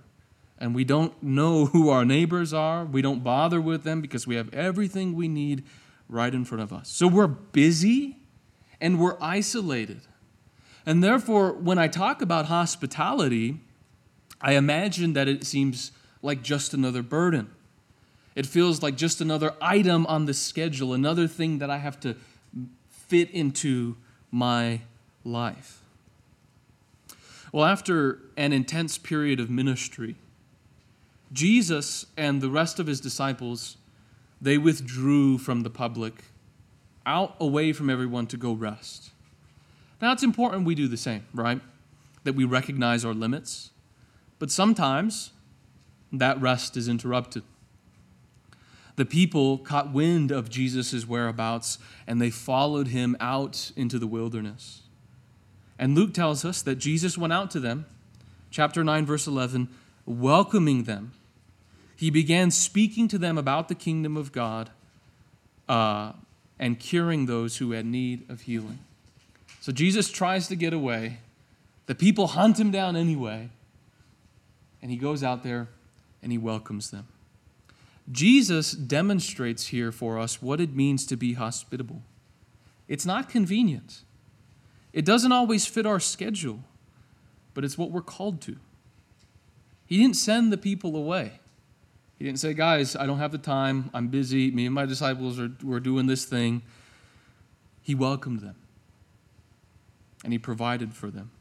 and 0.58 0.74
we 0.74 0.84
don't 0.84 1.22
know 1.22 1.66
who 1.68 1.90
our 1.90 2.04
neighbors 2.04 2.54
are. 2.54 2.84
We 2.86 3.04
don't 3.04 3.24
bother 3.24 3.62
with 3.62 3.84
them 3.84 4.02
because 4.02 4.26
we 4.26 4.36
have 4.36 4.52
everything 4.54 5.14
we 5.14 5.28
need 5.28 5.64
right 6.10 6.34
in 6.34 6.46
front 6.46 6.62
of 6.62 6.74
us. 6.74 6.90
So 6.90 7.08
we're 7.08 7.28
busy 7.28 8.18
and 8.80 9.00
we're 9.00 9.18
isolated. 9.22 10.02
And 10.86 11.04
therefore, 11.04 11.54
when 11.54 11.80
I 11.80 11.88
talk 11.88 12.22
about 12.22 12.46
hospitality, 12.46 13.60
I 14.42 14.54
imagine 14.54 15.14
that 15.14 15.28
it 15.28 15.44
seems 15.44 15.92
like 16.22 16.44
just 16.44 16.74
another 16.74 17.02
burden. 17.02 17.50
It 18.36 18.46
feels 18.46 18.84
like 18.84 18.96
just 18.98 19.22
another 19.22 19.54
item 19.62 20.06
on 20.08 20.26
the 20.26 20.34
schedule, 20.34 20.94
another 20.94 21.28
thing 21.28 21.60
that 21.60 21.70
I 21.70 21.78
have 21.78 22.00
to 22.02 22.16
fit 22.90 23.32
into 23.32 23.96
my 24.30 24.82
life. 25.24 25.82
Well, 27.52 27.66
after 27.66 28.20
an 28.36 28.52
intense 28.52 28.98
period 28.98 29.40
of 29.40 29.50
ministry, 29.50 30.16
Jesus 31.32 32.06
and 32.18 32.42
the 32.42 32.50
rest 32.50 32.80
of 32.80 32.88
his 32.88 33.00
disciples, 33.00 33.78
they 34.42 34.58
withdrew 34.58 35.38
from 35.38 35.62
the 35.62 35.70
public, 35.70 36.24
out 37.06 37.36
away 37.40 37.74
from 37.74 37.90
everyone 37.90 38.28
to 38.28 38.38
go 38.38 38.54
rest. 38.54 39.12
Now, 40.02 40.12
it's 40.12 40.24
important 40.24 40.66
we 40.66 40.76
do 40.76 40.88
the 40.88 40.98
same, 40.98 41.26
right? 41.34 41.62
That 42.24 42.36
we 42.36 42.44
recognize 42.44 43.06
our 43.06 43.14
limits. 43.14 43.72
But 44.40 44.52
sometimes 44.52 45.32
that 46.12 46.40
rest 46.40 46.76
is 46.78 46.88
interrupted. 46.88 47.44
The 48.96 49.06
people 49.06 49.58
caught 49.58 49.92
wind 49.92 50.32
of 50.32 50.50
Jesus' 50.50 51.06
whereabouts 51.06 51.78
and 52.08 52.22
they 52.22 52.30
followed 52.30 52.88
him 52.88 53.18
out 53.20 53.72
into 53.76 54.00
the 54.00 54.08
wilderness. 54.08 54.84
And 55.78 55.96
Luke 55.96 56.14
tells 56.14 56.46
us 56.46 56.62
that 56.62 56.76
Jesus 56.76 57.18
went 57.18 57.34
out 57.34 57.52
to 57.52 57.60
them, 57.60 57.86
chapter 58.50 58.84
9, 58.84 59.06
verse 59.06 59.28
11, 59.28 59.68
welcoming 60.06 60.84
them. 60.84 61.12
He 61.96 62.10
began 62.10 62.52
speaking 62.52 63.08
to 63.10 63.18
them 63.18 63.38
about 63.38 63.68
the 63.68 63.76
kingdom 63.76 64.18
of 64.18 64.32
God 64.32 64.70
uh, 65.70 66.14
and 66.60 66.80
curing 66.80 67.26
those 67.26 67.58
who 67.58 67.72
had 67.72 67.86
need 67.86 68.30
of 68.30 68.42
healing. 68.42 68.80
So 69.62 69.72
Jesus 69.72 70.12
tries 70.12 70.48
to 70.50 70.56
get 70.56 70.74
away. 70.74 71.20
The 71.86 71.96
people 71.96 72.28
hunt 72.28 72.60
him 72.60 72.72
down 72.72 72.96
anyway. 72.96 73.50
And 74.82 74.92
he 74.92 74.98
goes 74.98 75.24
out 75.24 75.44
there 75.44 75.70
and 76.22 76.32
he 76.32 76.38
welcomes 76.38 76.92
them. 76.92 77.08
Jesus 78.12 78.74
demonstrates 78.74 79.68
here 79.68 79.92
for 79.92 80.20
us 80.20 80.42
what 80.42 80.62
it 80.62 80.76
means 80.76 81.06
to 81.08 81.16
be 81.16 81.34
hospitable. 81.34 82.04
It's 82.88 83.06
not 83.06 83.30
convenient. 83.30 84.02
It 84.94 85.06
doesn't 85.06 85.32
always 85.32 85.66
fit 85.66 85.86
our 85.86 86.00
schedule, 86.00 86.60
but 87.54 87.64
it's 87.64 87.78
what 87.78 87.90
we're 87.90 88.02
called 88.02 88.42
to. 88.42 88.58
He 89.88 89.98
didn't 89.98 90.16
send 90.16 90.54
the 90.54 90.58
people 90.58 90.96
away. 90.96 91.40
He 92.18 92.26
didn't 92.26 92.40
say, 92.40 92.54
guys, 92.54 92.96
I 92.96 93.06
don't 93.06 93.20
have 93.20 93.32
the 93.32 93.38
time. 93.38 93.90
I'm 93.94 94.08
busy. 94.08 94.52
Me 94.52 94.66
and 94.66 94.74
my 94.74 94.86
disciples 94.86 95.40
are 95.40 95.52
we're 95.64 95.80
doing 95.80 96.08
this 96.08 96.26
thing. 96.26 96.62
He 97.82 97.94
welcomed 97.94 98.40
them 98.40 98.56
and 100.24 100.34
he 100.34 100.40
provided 100.40 100.94
for 100.94 101.12
them. 101.12 101.32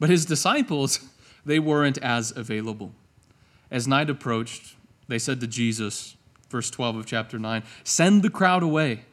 But 0.00 0.10
his 0.10 0.26
disciples, 0.26 1.00
they 1.46 1.58
weren't 1.58 1.98
as 1.98 2.36
available. 2.36 2.92
As 3.70 3.86
night 3.86 4.10
approached, 4.10 4.76
they 5.08 5.18
said 5.18 5.40
to 5.40 5.46
Jesus, 5.46 6.16
verse 6.50 6.70
12 6.70 6.96
of 6.96 7.06
chapter 7.06 7.38
9, 7.38 7.62
Send 7.84 8.22
the 8.22 8.30
crowd 8.30 8.62
away 8.62 9.04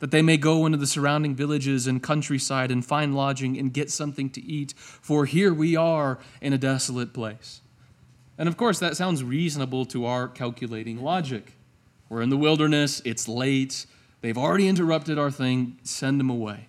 that 0.00 0.10
they 0.10 0.22
may 0.22 0.36
go 0.36 0.64
into 0.66 0.78
the 0.78 0.86
surrounding 0.86 1.34
villages 1.34 1.86
and 1.86 2.02
countryside 2.02 2.70
and 2.70 2.84
find 2.84 3.14
lodging 3.14 3.58
and 3.58 3.72
get 3.72 3.90
something 3.90 4.30
to 4.30 4.42
eat, 4.42 4.74
for 4.76 5.24
here 5.24 5.52
we 5.52 5.76
are 5.76 6.18
in 6.40 6.52
a 6.52 6.58
desolate 6.58 7.12
place. 7.12 7.60
And 8.38 8.48
of 8.48 8.56
course, 8.56 8.78
that 8.78 8.96
sounds 8.96 9.24
reasonable 9.24 9.84
to 9.86 10.06
our 10.06 10.28
calculating 10.28 11.02
logic. 11.02 11.54
We're 12.08 12.22
in 12.22 12.30
the 12.30 12.36
wilderness, 12.36 13.02
it's 13.04 13.28
late, 13.28 13.84
they've 14.20 14.38
already 14.38 14.68
interrupted 14.68 15.18
our 15.18 15.30
thing, 15.30 15.76
send 15.82 16.18
them 16.18 16.30
away. 16.30 16.68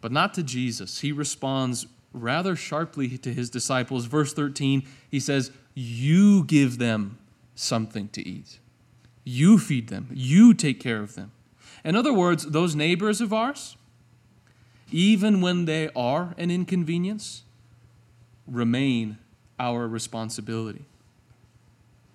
But 0.00 0.12
not 0.12 0.34
to 0.34 0.42
Jesus. 0.42 1.00
He 1.00 1.10
responds 1.10 1.86
rather 2.12 2.54
sharply 2.54 3.18
to 3.18 3.32
his 3.32 3.50
disciples. 3.50 4.04
Verse 4.04 4.32
13, 4.32 4.86
he 5.10 5.18
says, 5.18 5.50
You 5.74 6.44
give 6.44 6.78
them 6.78 7.18
something 7.54 8.08
to 8.10 8.26
eat. 8.26 8.58
You 9.24 9.58
feed 9.58 9.88
them. 9.88 10.08
You 10.12 10.54
take 10.54 10.78
care 10.78 11.00
of 11.00 11.14
them. 11.14 11.32
In 11.84 11.96
other 11.96 12.12
words, 12.12 12.46
those 12.46 12.76
neighbors 12.76 13.20
of 13.20 13.32
ours, 13.32 13.76
even 14.92 15.40
when 15.40 15.64
they 15.64 15.88
are 15.96 16.34
an 16.38 16.50
inconvenience, 16.50 17.42
remain 18.46 19.18
our 19.58 19.86
responsibility. 19.86 20.84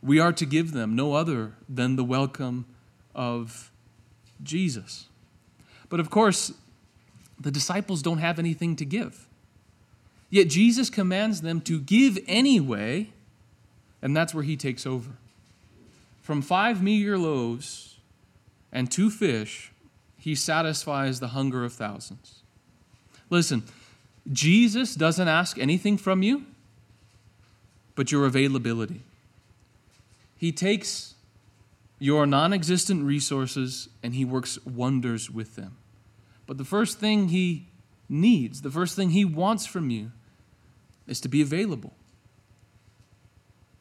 We 0.02 0.20
are 0.20 0.34
to 0.34 0.46
give 0.46 0.72
them 0.72 0.96
no 0.96 1.14
other 1.14 1.54
than 1.70 1.96
the 1.96 2.04
welcome 2.04 2.66
of 3.14 3.72
Jesus. 4.44 5.06
But 5.90 6.00
of 6.00 6.10
course, 6.10 6.54
the 7.40 7.52
disciples 7.52 8.02
don't 8.02 8.20
have 8.20 8.40
anything 8.40 8.76
to 8.78 8.86
give. 8.86 9.28
Yet 10.30 10.48
Jesus 10.48 10.90
commands 10.90 11.42
them 11.42 11.62
to 11.62 11.80
give 11.80 12.18
anyway, 12.28 13.10
and 14.02 14.16
that's 14.16 14.34
where 14.34 14.44
he 14.44 14.56
takes 14.56 14.86
over. 14.86 15.12
From 16.22 16.42
five 16.42 16.82
meager 16.82 17.18
loaves 17.18 17.98
and 18.72 18.90
two 18.90 19.10
fish, 19.10 19.72
he 20.18 20.36
satisfies 20.36 21.20
the 21.20 21.30
hunger 21.30 21.66
of 21.66 21.74
thousands. 21.74 22.42
Listen, 23.30 23.64
Jesus 24.32 24.96
doesn't 24.96 25.28
ask 25.28 25.58
anything 25.58 25.98
from 25.98 26.24
you 26.24 26.46
but 27.96 28.12
your 28.12 28.26
availability. 28.26 29.02
He 30.38 30.52
takes 30.52 31.16
your 32.00 32.26
non 32.26 32.54
existent 32.54 33.06
resources 33.06 33.90
and 34.02 34.16
he 34.16 34.26
works 34.26 34.64
wonders 34.66 35.30
with 35.30 35.56
them. 35.56 35.78
But 36.48 36.58
the 36.58 36.66
first 36.66 37.00
thing 37.00 37.30
he 37.30 37.68
needs, 38.10 38.62
the 38.62 38.72
first 38.72 38.96
thing 38.96 39.12
he 39.12 39.24
wants 39.24 39.66
from 39.66 39.90
you, 39.90 40.12
is 41.08 41.22
to 41.22 41.30
be 41.30 41.42
available 41.42 41.94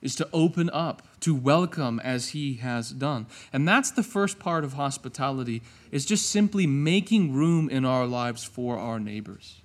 is 0.02 0.14
to 0.16 0.28
open 0.32 0.70
up, 0.70 1.02
to 1.20 1.34
welcome 1.34 2.00
as 2.02 2.28
he 2.28 2.54
has 2.54 2.90
done. 2.90 3.26
And 3.52 3.68
that's 3.68 3.90
the 3.90 4.02
first 4.02 4.38
part 4.38 4.64
of 4.64 4.74
hospitality 4.74 5.62
is 5.90 6.06
just 6.06 6.30
simply 6.30 6.66
making 6.66 7.34
room 7.34 7.68
in 7.68 7.84
our 7.84 8.06
lives 8.06 8.44
for 8.44 8.78
our 8.78 8.98
neighbors. 8.98 9.60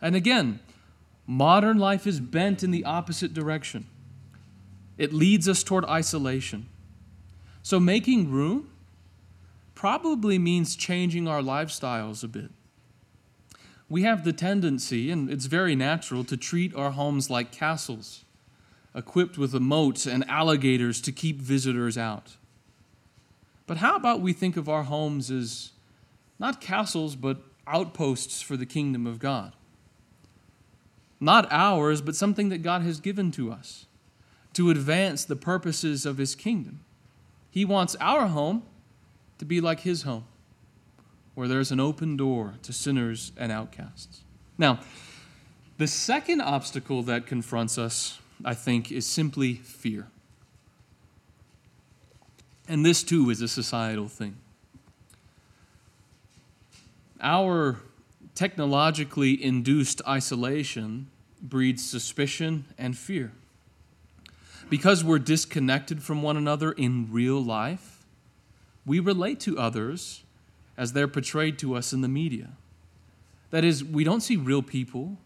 And 0.00 0.16
again, 0.16 0.60
modern 1.26 1.78
life 1.78 2.06
is 2.06 2.20
bent 2.20 2.62
in 2.62 2.70
the 2.70 2.84
opposite 2.84 3.34
direction. 3.34 3.86
It 4.96 5.12
leads 5.12 5.48
us 5.48 5.62
toward 5.62 5.84
isolation. 5.86 6.68
So 7.62 7.80
making 7.80 8.30
room 8.30 8.70
probably 9.74 10.38
means 10.38 10.76
changing 10.76 11.26
our 11.26 11.40
lifestyles 11.40 12.22
a 12.22 12.28
bit. 12.28 12.50
We 13.88 14.02
have 14.02 14.24
the 14.24 14.32
tendency, 14.32 15.10
and 15.10 15.28
it's 15.30 15.46
very 15.46 15.74
natural, 15.74 16.24
to 16.24 16.36
treat 16.36 16.74
our 16.74 16.92
homes 16.92 17.28
like 17.28 17.52
castles 17.52 18.24
equipped 18.94 19.36
with 19.36 19.54
a 19.54 19.60
moat 19.60 20.06
and 20.06 20.28
alligators 20.28 21.00
to 21.00 21.12
keep 21.12 21.40
visitors 21.40 21.98
out. 21.98 22.36
But 23.66 23.78
how 23.78 23.96
about 23.96 24.20
we 24.20 24.32
think 24.32 24.56
of 24.56 24.68
our 24.68 24.84
homes 24.84 25.30
as 25.30 25.72
not 26.38 26.60
castles, 26.60 27.16
but 27.16 27.38
outposts 27.66 28.40
for 28.40 28.56
the 28.56 28.66
kingdom 28.66 29.06
of 29.06 29.18
God? 29.18 29.52
Not 31.24 31.50
ours, 31.50 32.00
but 32.00 32.14
something 32.14 32.48
that 32.50 32.62
God 32.62 32.82
has 32.82 33.00
given 33.00 33.30
to 33.32 33.50
us 33.50 33.86
to 34.52 34.70
advance 34.70 35.24
the 35.24 35.36
purposes 35.36 36.06
of 36.06 36.18
his 36.18 36.34
kingdom. 36.34 36.80
He 37.50 37.64
wants 37.64 37.96
our 38.00 38.28
home 38.28 38.62
to 39.38 39.44
be 39.44 39.60
like 39.60 39.80
his 39.80 40.02
home, 40.02 40.24
where 41.34 41.48
there's 41.48 41.72
an 41.72 41.80
open 41.80 42.16
door 42.16 42.54
to 42.62 42.72
sinners 42.72 43.32
and 43.36 43.50
outcasts. 43.50 44.20
Now, 44.58 44.80
the 45.78 45.86
second 45.86 46.40
obstacle 46.40 47.02
that 47.04 47.26
confronts 47.26 47.78
us 47.78 48.20
I 48.42 48.54
think, 48.54 48.90
is 48.90 49.06
simply 49.06 49.54
fear. 49.54 50.08
And 52.66 52.84
this 52.84 53.02
too 53.02 53.30
is 53.30 53.42
a 53.42 53.48
societal 53.48 54.08
thing. 54.08 54.36
Our 57.20 57.80
technologically 58.34 59.42
induced 59.42 60.00
isolation 60.08 61.08
breeds 61.44 61.84
suspicion 61.84 62.64
and 62.78 62.96
fear. 62.96 63.32
Because 64.70 65.04
we're 65.04 65.18
disconnected 65.18 66.02
from 66.02 66.22
one 66.22 66.36
another 66.36 66.72
in 66.72 67.12
real 67.12 67.40
life, 67.40 68.04
we 68.86 68.98
relate 68.98 69.38
to 69.40 69.58
others 69.58 70.22
as 70.76 70.92
they're 70.92 71.06
portrayed 71.06 71.58
to 71.58 71.76
us 71.76 71.92
in 71.92 72.00
the 72.00 72.08
media. 72.08 72.52
That 73.50 73.62
is, 73.62 73.84
we 73.84 74.04
don't 74.04 74.22
see 74.22 74.36
real 74.36 74.62
people 74.62 75.18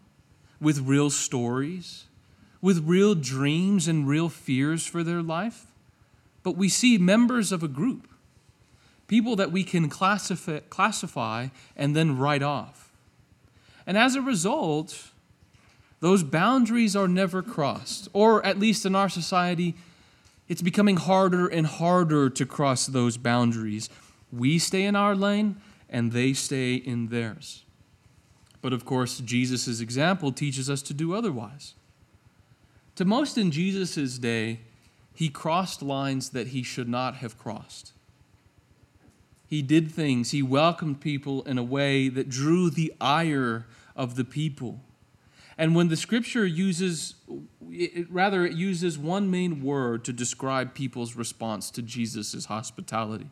with 0.61 0.81
real 0.81 1.09
stories, 1.09 2.05
with 2.61 2.85
real 2.85 3.15
dreams 3.15 3.87
and 3.87 4.07
real 4.07 4.29
fears 4.29 4.85
for 4.85 5.03
their 5.03 5.21
life, 5.21 5.67
but 6.43 6.57
we 6.57 6.69
see 6.69 6.97
members 6.97 7.51
of 7.51 7.63
a 7.63 7.67
group, 7.67 8.07
people 9.07 9.35
that 9.37 9.51
we 9.51 9.63
can 9.63 9.89
classify, 9.89 10.59
classify 10.69 11.47
and 11.75 11.95
then 11.95 12.17
write 12.17 12.43
off. 12.43 12.91
And 13.87 13.97
as 13.97 14.15
a 14.15 14.21
result, 14.21 15.11
those 15.99 16.23
boundaries 16.23 16.95
are 16.95 17.07
never 17.07 17.41
crossed, 17.41 18.07
or 18.13 18.45
at 18.45 18.59
least 18.59 18.85
in 18.85 18.95
our 18.95 19.09
society, 19.09 19.75
it's 20.47 20.61
becoming 20.61 20.97
harder 20.97 21.47
and 21.47 21.67
harder 21.67 22.29
to 22.29 22.45
cross 22.45 22.87
those 22.87 23.17
boundaries. 23.17 23.89
We 24.31 24.59
stay 24.59 24.83
in 24.83 24.95
our 24.95 25.15
lane, 25.15 25.57
and 25.89 26.11
they 26.11 26.33
stay 26.33 26.75
in 26.75 27.07
theirs. 27.07 27.63
But 28.61 28.73
of 28.73 28.85
course, 28.85 29.19
Jesus' 29.19 29.79
example 29.79 30.31
teaches 30.31 30.69
us 30.69 30.81
to 30.83 30.93
do 30.93 31.13
otherwise. 31.13 31.75
To 32.95 33.05
most 33.05 33.37
in 33.37 33.51
Jesus' 33.51 34.17
day, 34.17 34.59
he 35.13 35.29
crossed 35.29 35.81
lines 35.81 36.29
that 36.29 36.47
he 36.47 36.63
should 36.63 36.89
not 36.89 37.15
have 37.15 37.37
crossed. 37.37 37.93
He 39.47 39.61
did 39.61 39.91
things, 39.91 40.31
he 40.31 40.43
welcomed 40.43 41.01
people 41.01 41.41
in 41.43 41.57
a 41.57 41.63
way 41.63 42.07
that 42.07 42.29
drew 42.29 42.69
the 42.69 42.93
ire 43.01 43.65
of 43.95 44.15
the 44.15 44.23
people. 44.23 44.81
And 45.59 45.75
when 45.75 45.89
the 45.89 45.97
scripture 45.97 46.45
uses, 46.45 47.15
it, 47.69 48.09
rather, 48.09 48.45
it 48.45 48.53
uses 48.53 48.97
one 48.97 49.29
main 49.29 49.61
word 49.61 50.05
to 50.05 50.13
describe 50.13 50.73
people's 50.73 51.17
response 51.17 51.69
to 51.71 51.81
Jesus' 51.81 52.45
hospitality 52.45 53.29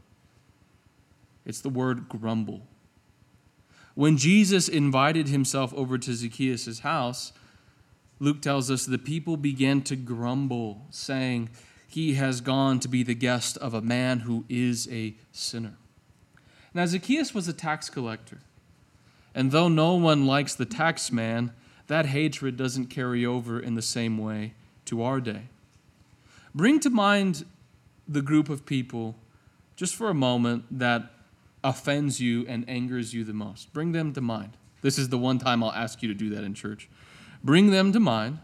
it's 1.45 1.61
the 1.61 1.69
word 1.69 2.09
grumble. 2.09 2.67
When 3.95 4.17
Jesus 4.17 4.67
invited 4.67 5.29
himself 5.29 5.73
over 5.73 5.97
to 5.97 6.13
Zacchaeus' 6.13 6.79
house, 6.79 7.31
Luke 8.19 8.41
tells 8.41 8.69
us 8.69 8.85
the 8.85 8.97
people 8.97 9.37
began 9.37 9.81
to 9.83 9.95
grumble, 9.95 10.81
saying, 10.89 11.49
He 11.87 12.15
has 12.15 12.41
gone 12.41 12.81
to 12.81 12.89
be 12.89 13.01
the 13.01 13.15
guest 13.15 13.57
of 13.59 13.73
a 13.73 13.81
man 13.81 14.19
who 14.19 14.43
is 14.49 14.89
a 14.91 15.15
sinner. 15.31 15.77
Now, 16.73 16.85
Zacchaeus 16.85 17.33
was 17.33 17.47
a 17.47 17.53
tax 17.53 17.89
collector. 17.89 18.39
And 19.33 19.51
though 19.51 19.69
no 19.69 19.93
one 19.93 20.27
likes 20.27 20.53
the 20.53 20.65
tax 20.65 21.09
man, 21.09 21.53
that 21.87 22.07
hatred 22.07 22.57
doesn't 22.57 22.87
carry 22.87 23.25
over 23.25 23.59
in 23.59 23.75
the 23.75 23.81
same 23.81 24.17
way 24.17 24.53
to 24.85 25.01
our 25.01 25.19
day. 25.19 25.43
Bring 26.53 26.79
to 26.81 26.89
mind 26.89 27.45
the 28.07 28.21
group 28.21 28.49
of 28.49 28.65
people, 28.65 29.15
just 29.75 29.95
for 29.95 30.09
a 30.09 30.13
moment, 30.13 30.65
that 30.71 31.11
offends 31.63 32.19
you 32.19 32.45
and 32.47 32.67
angers 32.69 33.13
you 33.13 33.23
the 33.23 33.33
most. 33.33 33.73
Bring 33.73 33.91
them 33.91 34.13
to 34.13 34.21
mind. 34.21 34.57
This 34.81 34.97
is 34.97 35.09
the 35.09 35.17
one 35.17 35.39
time 35.39 35.63
I'll 35.63 35.71
ask 35.71 36.01
you 36.01 36.07
to 36.07 36.13
do 36.13 36.29
that 36.31 36.43
in 36.43 36.53
church. 36.53 36.89
Bring 37.43 37.71
them 37.71 37.91
to 37.93 37.99
mind 37.99 38.39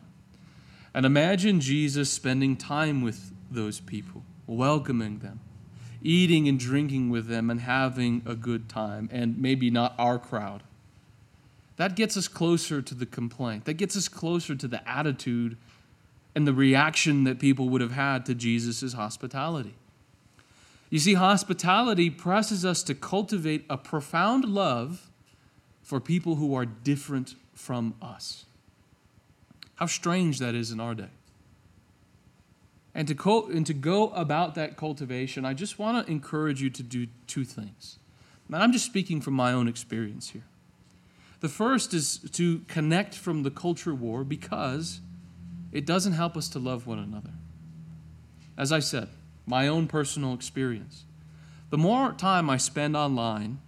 and 0.94 1.06
imagine 1.06 1.60
Jesus 1.60 2.10
spending 2.10 2.56
time 2.56 3.02
with 3.02 3.32
those 3.50 3.80
people, 3.80 4.24
welcoming 4.46 5.20
them, 5.20 5.40
eating 6.02 6.48
and 6.48 6.60
drinking 6.60 7.10
with 7.10 7.28
them, 7.28 7.50
and 7.50 7.62
having 7.62 8.22
a 8.26 8.36
good 8.36 8.70
time, 8.70 9.10
and 9.12 9.38
maybe 9.40 9.70
not 9.70 9.96
our 9.98 10.20
crowd. 10.20 10.64
That 11.78 11.96
gets 11.96 12.16
us 12.16 12.28
closer 12.28 12.82
to 12.82 12.96
the 12.96 13.06
complaint. 13.06 13.66
That 13.66 13.76
gets 13.76 13.98
us 13.98 14.08
closer 14.08 14.56
to 14.56 14.68
the 14.68 14.88
attitude 14.88 15.58
and 16.36 16.48
the 16.48 16.54
reaction 16.54 17.24
that 17.24 17.40
people 17.40 17.70
would 17.70 17.82
have 17.82 17.92
had 17.92 18.26
to 18.28 18.36
Jesus' 18.36 18.94
hospitality. 18.94 19.76
You 20.90 21.00
see, 21.00 21.16
hospitality 21.16 22.10
presses 22.10 22.64
us 22.64 22.84
to 22.84 22.94
cultivate 22.94 23.66
a 23.70 23.78
profound 23.78 24.46
love 24.46 25.10
for 25.82 26.00
people 26.00 26.36
who 26.36 26.56
are 26.56 26.66
different 26.66 27.36
from 27.54 27.96
us. 28.02 28.46
How 29.76 29.88
strange 29.88 30.40
that 30.40 30.54
is 30.54 30.72
in 30.72 30.80
our 30.80 30.94
day. 30.94 31.10
And 32.96 33.08
to, 33.08 33.16
co- 33.16 33.48
and 33.48 33.66
to 33.66 33.74
go 33.74 34.10
about 34.10 34.54
that 34.56 34.78
cultivation, 34.78 35.46
I 35.46 35.54
just 35.54 35.80
want 35.80 36.06
to 36.06 36.12
encourage 36.12 36.62
you 36.62 36.70
to 36.70 36.84
do 36.84 37.08
two 37.26 37.44
things. 37.44 37.98
And 38.48 38.56
I'm 38.56 38.72
just 38.72 38.86
speaking 38.86 39.20
from 39.20 39.34
my 39.34 39.52
own 39.52 39.68
experience 39.68 40.30
here. 40.30 40.44
The 41.44 41.50
first 41.50 41.94
is 41.94 42.20
to 42.32 42.60
connect 42.70 43.16
from 43.16 43.44
the 43.44 43.52
culture 43.52 43.94
war 43.94 44.24
because 44.24 45.02
it 45.74 45.86
doesn't 45.86 46.14
help 46.14 46.38
us 46.38 46.48
to 46.48 46.58
love 46.58 46.88
one 46.88 47.00
another. 47.00 47.32
As 48.58 48.72
I 48.72 48.80
said, 48.80 49.10
my 49.46 49.68
own 49.68 49.88
personal 49.88 50.34
experience. 50.34 51.04
The 51.70 51.78
more 51.78 52.14
time 52.14 52.50
I 52.50 52.56
spend 52.56 52.96
online 52.96 53.60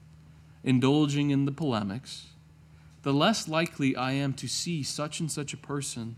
indulging 0.63 1.31
in 1.31 1.43
the 1.43 1.51
polemics, 1.51 2.27
the 3.03 3.11
less 3.11 3.49
likely 3.49 3.93
I 3.93 4.13
am 4.13 4.31
to 4.35 4.47
see 4.47 4.81
such 4.81 5.19
and 5.19 5.29
such 5.29 5.51
a 5.51 5.57
person 5.57 6.15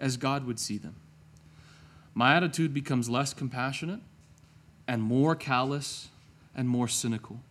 as 0.00 0.16
God 0.16 0.44
would 0.44 0.58
see 0.58 0.76
them. 0.76 0.96
My 2.14 2.34
attitude 2.34 2.74
becomes 2.74 3.08
less 3.08 3.32
compassionate 3.32 4.00
and 4.88 5.04
more 5.04 5.36
callous 5.36 6.08
and 6.52 6.68
more 6.68 6.88
cynical. 6.88 7.42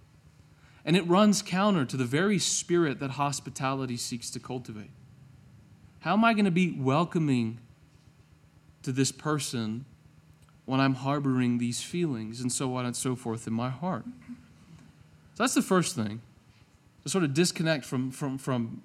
And 0.89 0.97
it 0.97 1.07
runs 1.07 1.43
counter 1.43 1.85
to 1.85 1.95
the 1.95 2.03
very 2.03 2.39
spirit 2.39 2.99
that 2.99 3.11
hospitality 3.11 3.95
seeks 3.95 4.31
to 4.31 4.39
cultivate. 4.39 4.89
How 5.99 6.13
am 6.13 6.25
I 6.25 6.33
going 6.33 6.45
to 6.45 6.51
be 6.51 6.71
welcoming 6.71 7.59
to 8.81 8.91
this 8.91 9.11
person 9.11 9.85
when 10.65 10.79
I'm 10.79 10.95
harboring 10.95 11.59
these 11.59 11.83
feelings 11.83 12.41
and 12.41 12.51
so 12.51 12.73
on 12.75 12.87
and 12.87 12.95
so 12.95 13.15
forth 13.15 13.45
in 13.45 13.53
my 13.53 13.69
heart? 13.69 14.03
So 15.35 15.43
that's 15.43 15.53
the 15.53 15.61
first 15.61 15.95
thing 15.95 16.21
to 17.03 17.09
sort 17.09 17.23
of 17.23 17.35
disconnect 17.35 17.85
from, 17.85 18.09
from, 18.09 18.39
from 18.39 18.81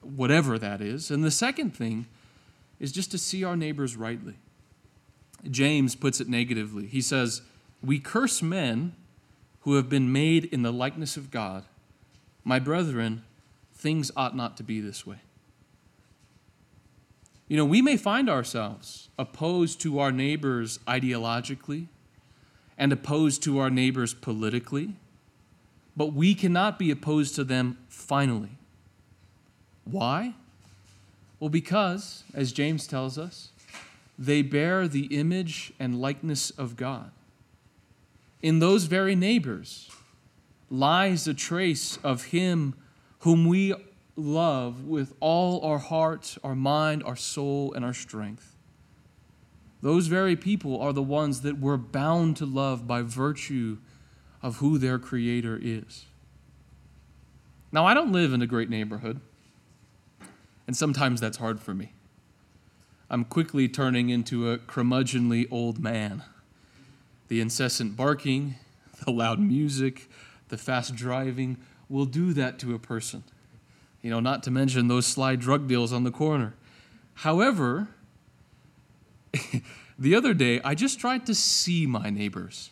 whatever 0.00 0.58
that 0.58 0.80
is. 0.80 1.12
And 1.12 1.22
the 1.22 1.30
second 1.30 1.76
thing 1.76 2.06
is 2.80 2.90
just 2.90 3.12
to 3.12 3.18
see 3.18 3.44
our 3.44 3.54
neighbors 3.54 3.96
rightly. 3.96 4.34
James 5.48 5.94
puts 5.94 6.20
it 6.20 6.28
negatively. 6.28 6.86
He 6.86 7.00
says, 7.00 7.42
We 7.84 8.00
curse 8.00 8.42
men 8.42 8.96
who 9.62 9.74
have 9.74 9.88
been 9.88 10.12
made 10.12 10.44
in 10.46 10.62
the 10.62 10.72
likeness 10.72 11.16
of 11.16 11.30
God, 11.30 11.64
my 12.44 12.58
brethren, 12.58 13.22
things 13.74 14.10
ought 14.16 14.36
not 14.36 14.56
to 14.56 14.62
be 14.62 14.80
this 14.80 15.06
way. 15.06 15.18
You 17.48 17.56
know, 17.56 17.64
we 17.64 17.82
may 17.82 17.96
find 17.96 18.28
ourselves 18.28 19.08
opposed 19.18 19.80
to 19.82 19.98
our 19.98 20.10
neighbors 20.10 20.78
ideologically 20.88 21.86
and 22.78 22.92
opposed 22.92 23.42
to 23.44 23.58
our 23.58 23.70
neighbors 23.70 24.14
politically, 24.14 24.94
but 25.96 26.12
we 26.12 26.34
cannot 26.34 26.78
be 26.78 26.90
opposed 26.90 27.34
to 27.36 27.44
them 27.44 27.78
finally. 27.88 28.56
Why? 29.84 30.34
Well, 31.38 31.50
because, 31.50 32.24
as 32.34 32.52
James 32.52 32.86
tells 32.86 33.18
us, 33.18 33.50
they 34.18 34.42
bear 34.42 34.88
the 34.88 35.06
image 35.16 35.72
and 35.78 36.00
likeness 36.00 36.50
of 36.50 36.76
God 36.76 37.10
in 38.42 38.58
those 38.58 38.84
very 38.84 39.14
neighbors 39.14 39.88
lies 40.68 41.28
a 41.28 41.34
trace 41.34 41.98
of 42.02 42.24
Him 42.24 42.74
whom 43.20 43.46
we 43.46 43.72
love 44.16 44.84
with 44.84 45.14
all 45.20 45.64
our 45.64 45.78
heart, 45.78 46.36
our 46.42 46.54
mind, 46.54 47.02
our 47.04 47.16
soul, 47.16 47.72
and 47.72 47.84
our 47.84 47.94
strength. 47.94 48.56
Those 49.80 50.06
very 50.08 50.36
people 50.36 50.80
are 50.80 50.92
the 50.92 51.02
ones 51.02 51.42
that 51.42 51.58
we're 51.58 51.76
bound 51.76 52.36
to 52.38 52.46
love 52.46 52.86
by 52.86 53.02
virtue 53.02 53.78
of 54.42 54.56
who 54.56 54.78
their 54.78 54.98
Creator 54.98 55.58
is. 55.62 56.06
Now, 57.70 57.86
I 57.86 57.94
don't 57.94 58.12
live 58.12 58.32
in 58.32 58.42
a 58.42 58.46
great 58.46 58.68
neighborhood, 58.68 59.20
and 60.66 60.76
sometimes 60.76 61.20
that's 61.20 61.38
hard 61.38 61.60
for 61.60 61.74
me. 61.74 61.92
I'm 63.08 63.24
quickly 63.24 63.68
turning 63.68 64.10
into 64.10 64.50
a 64.50 64.58
curmudgeonly 64.58 65.48
old 65.50 65.78
man 65.78 66.22
the 67.32 67.40
incessant 67.40 67.96
barking, 67.96 68.56
the 69.06 69.10
loud 69.10 69.40
music, 69.40 70.10
the 70.50 70.58
fast 70.58 70.94
driving 70.94 71.56
will 71.88 72.04
do 72.04 72.34
that 72.34 72.58
to 72.58 72.74
a 72.74 72.78
person. 72.78 73.24
You 74.02 74.10
know, 74.10 74.20
not 74.20 74.42
to 74.42 74.50
mention 74.50 74.88
those 74.88 75.06
sly 75.06 75.36
drug 75.36 75.66
deals 75.66 75.94
on 75.94 76.04
the 76.04 76.10
corner. 76.10 76.52
However, 77.14 77.88
the 79.98 80.14
other 80.14 80.34
day, 80.34 80.60
I 80.62 80.74
just 80.74 81.00
tried 81.00 81.24
to 81.24 81.34
see 81.34 81.86
my 81.86 82.10
neighbors. 82.10 82.68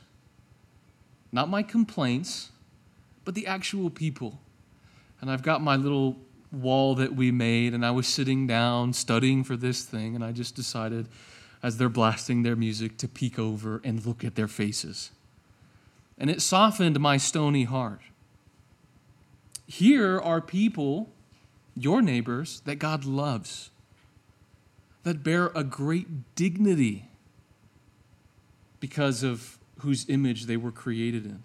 Not 1.32 1.48
my 1.48 1.62
complaints, 1.62 2.50
but 3.24 3.34
the 3.34 3.46
actual 3.46 3.88
people. 3.88 4.40
And 5.22 5.30
I've 5.30 5.42
got 5.42 5.62
my 5.62 5.76
little 5.76 6.18
wall 6.52 6.94
that 6.96 7.14
we 7.14 7.30
made, 7.30 7.72
and 7.72 7.86
I 7.86 7.92
was 7.92 8.06
sitting 8.06 8.46
down 8.46 8.92
studying 8.92 9.42
for 9.42 9.56
this 9.56 9.84
thing, 9.84 10.14
and 10.14 10.22
I 10.22 10.32
just 10.32 10.54
decided 10.54 11.08
as 11.62 11.76
they're 11.76 11.88
blasting 11.88 12.42
their 12.42 12.56
music 12.56 12.96
to 12.98 13.08
peek 13.08 13.38
over 13.38 13.80
and 13.84 14.04
look 14.06 14.24
at 14.24 14.34
their 14.34 14.48
faces. 14.48 15.10
And 16.18 16.30
it 16.30 16.42
softened 16.42 16.98
my 17.00 17.16
stony 17.16 17.64
heart. 17.64 18.00
Here 19.66 20.20
are 20.20 20.40
people, 20.40 21.10
your 21.74 22.02
neighbors, 22.02 22.60
that 22.64 22.76
God 22.76 23.04
loves, 23.04 23.70
that 25.02 25.22
bear 25.22 25.50
a 25.54 25.64
great 25.64 26.34
dignity 26.34 27.06
because 28.80 29.22
of 29.22 29.58
whose 29.78 30.08
image 30.08 30.46
they 30.46 30.56
were 30.56 30.72
created 30.72 31.24
in, 31.24 31.42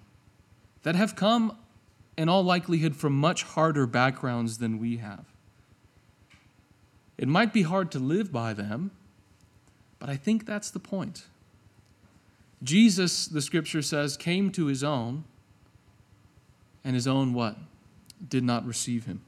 that 0.83 0.95
have 0.95 1.15
come, 1.15 1.57
in 2.17 2.29
all 2.29 2.43
likelihood, 2.43 2.95
from 2.95 3.13
much 3.13 3.43
harder 3.43 3.85
backgrounds 3.85 4.57
than 4.57 4.79
we 4.79 4.97
have. 4.97 5.25
It 7.17 7.27
might 7.27 7.53
be 7.53 7.61
hard 7.61 7.91
to 7.91 7.99
live 7.99 8.31
by 8.31 8.53
them, 8.53 8.91
but 10.05 10.11
I 10.11 10.17
think 10.17 10.45
that's 10.45 10.69
the 10.69 10.77
point. 10.77 11.23
Jesus, 12.61 13.25
the 13.25 13.41
scripture 13.41 13.81
says, 13.81 14.15
came 14.15 14.51
to 14.51 14.67
his 14.67 14.83
own, 14.83 15.23
and 16.83 16.93
his 16.93 17.07
own 17.07 17.33
what? 17.33 17.57
Did 18.29 18.43
not 18.43 18.67
receive 18.67 19.07
him. 19.07 19.21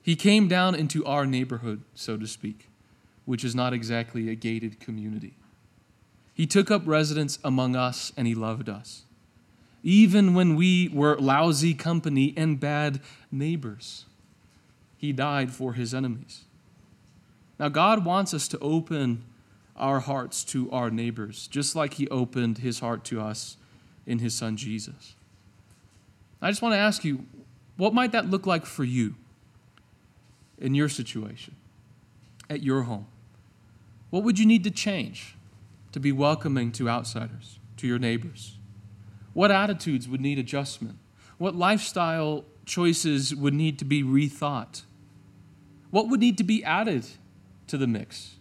He 0.00 0.16
came 0.16 0.48
down 0.48 0.74
into 0.74 1.04
our 1.04 1.26
neighborhood, 1.26 1.82
so 1.94 2.16
to 2.16 2.26
speak, 2.26 2.70
which 3.26 3.44
is 3.44 3.54
not 3.54 3.74
exactly 3.74 4.30
a 4.30 4.34
gated 4.34 4.80
community. 4.80 5.34
He 6.32 6.46
took 6.46 6.70
up 6.70 6.84
residence 6.86 7.38
among 7.44 7.76
us 7.76 8.14
and 8.16 8.26
he 8.26 8.34
loved 8.34 8.70
us, 8.70 9.02
even 9.82 10.32
when 10.32 10.56
we 10.56 10.88
were 10.88 11.18
lousy 11.18 11.74
company 11.74 12.32
and 12.34 12.58
bad 12.58 13.02
neighbors. 13.30 14.06
He 14.96 15.12
died 15.12 15.52
for 15.52 15.74
his 15.74 15.92
enemies. 15.92 16.44
Now, 17.58 17.68
God 17.68 18.06
wants 18.06 18.32
us 18.32 18.48
to 18.48 18.58
open 18.60 19.24
our 19.76 20.00
hearts 20.00 20.44
to 20.44 20.70
our 20.70 20.90
neighbors, 20.90 21.46
just 21.48 21.74
like 21.74 21.94
he 21.94 22.08
opened 22.08 22.58
his 22.58 22.80
heart 22.80 23.04
to 23.04 23.20
us 23.20 23.56
in 24.06 24.18
his 24.18 24.34
son 24.34 24.56
Jesus. 24.56 25.14
I 26.40 26.50
just 26.50 26.62
want 26.62 26.74
to 26.74 26.78
ask 26.78 27.04
you, 27.04 27.26
what 27.76 27.94
might 27.94 28.12
that 28.12 28.28
look 28.28 28.46
like 28.46 28.66
for 28.66 28.84
you 28.84 29.14
in 30.58 30.74
your 30.74 30.88
situation, 30.88 31.56
at 32.50 32.62
your 32.62 32.82
home? 32.82 33.06
What 34.10 34.24
would 34.24 34.38
you 34.38 34.46
need 34.46 34.64
to 34.64 34.70
change 34.70 35.36
to 35.92 36.00
be 36.00 36.12
welcoming 36.12 36.72
to 36.72 36.88
outsiders, 36.88 37.58
to 37.78 37.86
your 37.86 37.98
neighbors? 37.98 38.56
What 39.32 39.50
attitudes 39.50 40.08
would 40.08 40.20
need 40.20 40.38
adjustment? 40.38 40.98
What 41.38 41.54
lifestyle 41.54 42.44
choices 42.66 43.34
would 43.34 43.54
need 43.54 43.78
to 43.78 43.84
be 43.84 44.02
rethought? 44.02 44.82
What 45.90 46.08
would 46.08 46.20
need 46.20 46.38
to 46.38 46.44
be 46.44 46.62
added 46.62 47.06
to 47.68 47.78
the 47.78 47.86
mix? 47.86 48.34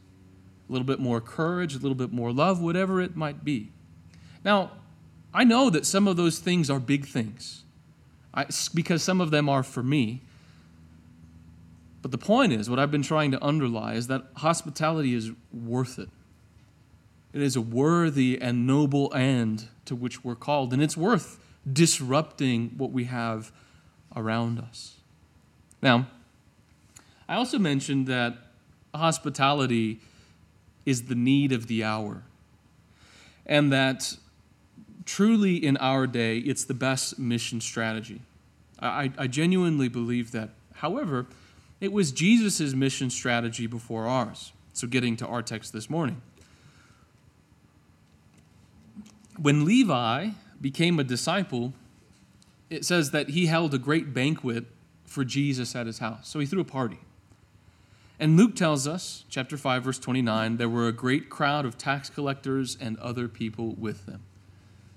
A 0.72 0.74
little 0.74 0.88
bit 0.88 1.00
more 1.00 1.20
courage, 1.20 1.76
a 1.76 1.80
little 1.80 1.96
bit 1.96 2.14
more 2.14 2.32
love, 2.32 2.62
whatever 2.62 3.02
it 3.02 3.18
might 3.18 3.44
be. 3.44 3.72
Now, 4.46 4.72
I 5.34 5.44
know 5.44 5.70
that 5.70 5.86
some 5.86 6.08
of 6.08 6.16
those 6.16 6.40
things 6.40 6.70
are 6.70 6.80
big 6.80 7.06
things 7.06 7.64
I, 8.34 8.46
because 8.74 9.04
some 9.04 9.20
of 9.20 9.32
them 9.32 9.50
are 9.50 9.64
for 9.64 9.84
me. 9.84 10.22
But 12.02 12.12
the 12.12 12.18
point 12.18 12.54
is, 12.54 12.70
what 12.70 12.80
I've 12.80 12.90
been 12.90 13.02
trying 13.02 13.32
to 13.32 13.44
underlie 13.44 13.96
is 13.96 14.08
that 14.08 14.24
hospitality 14.38 15.14
is 15.14 15.32
worth 15.52 16.00
it. 16.00 16.08
It 17.34 17.42
is 17.42 17.58
a 17.58 17.62
worthy 17.62 18.40
and 18.42 18.66
noble 18.66 19.14
end 19.14 19.68
to 19.86 19.94
which 19.94 20.24
we're 20.24 20.36
called, 20.36 20.72
and 20.72 20.82
it's 20.82 20.96
worth 20.96 21.38
disrupting 21.72 22.76
what 22.78 22.92
we 22.92 23.04
have 23.04 23.52
around 24.16 24.58
us. 24.58 24.96
Now, 25.82 26.08
I 27.28 27.36
also 27.36 27.60
mentioned 27.60 28.08
that 28.08 28.38
hospitality 28.96 30.00
is 30.86 31.04
the 31.04 31.16
need 31.16 31.52
of 31.52 31.68
the 31.68 31.84
hour, 31.84 32.24
and 33.46 33.72
that 33.72 34.18
truly 35.06 35.56
in 35.56 35.78
our 35.78 36.08
day, 36.08 36.38
it's 36.40 36.64
the 36.64 36.74
best 36.74 37.20
mission 37.20 37.62
strategy. 37.62 38.22
I, 38.80 39.12
I 39.18 39.28
genuinely 39.28 39.88
believe 39.88 40.32
that. 40.32 40.50
However, 40.76 41.28
it 41.80 41.92
was 41.92 42.12
Jesus' 42.12 42.74
mission 42.74 43.10
strategy 43.10 43.68
before 43.68 44.08
ours. 44.08 44.52
So, 44.74 44.88
getting 44.88 45.18
to 45.18 45.28
our 45.28 45.42
text 45.42 45.74
this 45.74 45.90
morning. 45.90 46.22
When 49.38 49.66
Levi 49.66 50.30
became 50.62 51.00
a 51.00 51.04
disciple, 51.04 51.74
it 52.70 52.86
says 52.86 53.12
that 53.12 53.30
he 53.30 53.48
held 53.48 53.74
a 53.74 53.78
great 53.78 54.14
banquet 54.14 54.66
for 55.06 55.26
Jesus 55.26 55.76
at 55.76 55.88
his 55.88 56.00
house. 56.00 56.30
So 56.30 56.40
he 56.40 56.46
threw 56.46 56.62
a 56.62 56.66
party. 56.66 57.00
And 58.22 58.38
Luke 58.38 58.56
tells 58.56 58.88
us, 58.88 59.26
chapter 59.30 59.58
5, 59.58 59.84
verse 59.84 59.98
29, 59.98 60.58
there 60.58 60.70
were 60.70 60.88
a 60.88 60.92
great 60.92 61.28
crowd 61.28 61.66
of 61.66 61.76
tax 61.76 62.08
collectors 62.08 62.78
and 62.80 63.00
other 63.00 63.28
people 63.28 63.74
with 63.74 64.06
them. 64.06 64.22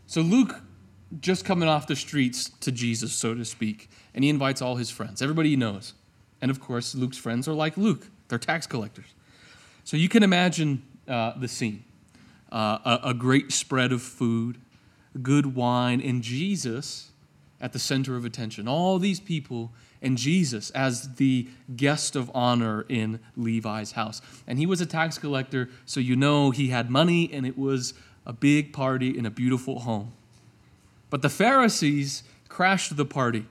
So 0.07 0.21
Luke 0.21 0.61
just 1.21 1.43
coming 1.43 1.67
off 1.67 1.87
the 1.87 1.97
streets 1.97 2.51
to 2.61 2.71
Jesus, 2.71 3.15
so 3.15 3.35
to 3.35 3.47
speak, 3.47 3.89
and 4.15 4.25
he 4.25 4.29
invites 4.29 4.61
all 4.61 4.77
his 4.77 4.91
friends, 4.91 5.23
everybody 5.23 5.49
he 5.49 5.57
knows. 5.57 5.95
And 6.43 6.51
of 6.51 6.61
course, 6.61 6.95
Luke's 6.95 7.17
friends 7.17 7.49
are 7.49 7.55
like 7.55 7.79
Luke, 7.79 8.09
they're 8.29 8.39
tax 8.39 8.67
collectors. 8.67 9.15
So 9.85 9.97
you 9.97 10.11
can 10.11 10.23
imagine 10.23 10.83
uh, 11.09 11.33
the 11.39 11.49
scene 11.49 11.83
uh, 12.53 12.79
a, 12.85 13.09
a 13.09 13.15
great 13.15 13.53
spread 13.53 13.91
of 13.91 14.03
food, 14.03 14.61
good 15.23 15.57
wine, 15.57 16.03
and 16.03 16.23
Jesus 16.23 17.11
at 17.59 17.73
the 17.73 17.79
center 17.79 18.17
of 18.17 18.27
attention. 18.27 18.69
All 18.69 18.99
these 18.99 19.19
people 19.19 19.73
and 20.05 20.19
Jesus 20.19 20.71
as 20.71 21.15
the 21.17 21.49
guest 21.75 22.15
of 22.15 22.31
honor 22.35 22.85
in 22.89 23.21
Levi's 23.37 23.93
house. 23.93 24.21
And 24.47 24.59
he 24.59 24.67
was 24.67 24.81
a 24.81 24.87
tax 24.87 25.19
collector, 25.19 25.71
so 25.87 26.01
you 26.01 26.15
know 26.15 26.51
he 26.51 26.69
had 26.69 26.91
money 26.91 27.31
and 27.33 27.47
it 27.47 27.59
was 27.59 27.95
a 28.27 28.33
big 28.33 28.73
party 28.73 29.17
in 29.17 29.27
a 29.27 29.31
beautiful 29.31 29.81
home. 29.81 30.13
But 31.11 31.23
the 31.23 31.29
Pharisees 31.29 32.23
crashed 32.49 32.97
the 32.97 33.05
party. 33.05 33.47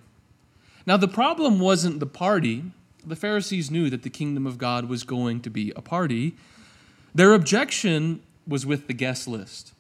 Now, 0.86 0.98
the 0.98 1.08
problem 1.08 1.60
wasn't 1.60 2.00
the 2.00 2.06
party. 2.06 2.64
The 3.06 3.16
Pharisees 3.16 3.72
knew 3.72 3.90
that 3.90 4.04
the 4.04 4.10
kingdom 4.10 4.46
of 4.46 4.58
God 4.58 4.90
was 4.90 5.04
going 5.04 5.42
to 5.42 5.50
be 5.50 5.72
a 5.76 5.82
party. 5.82 6.36
Their 7.16 7.34
objection 7.34 8.22
was 8.48 8.66
with 8.66 8.88
the 8.88 8.94
guest 8.94 9.28
list. 9.28 9.74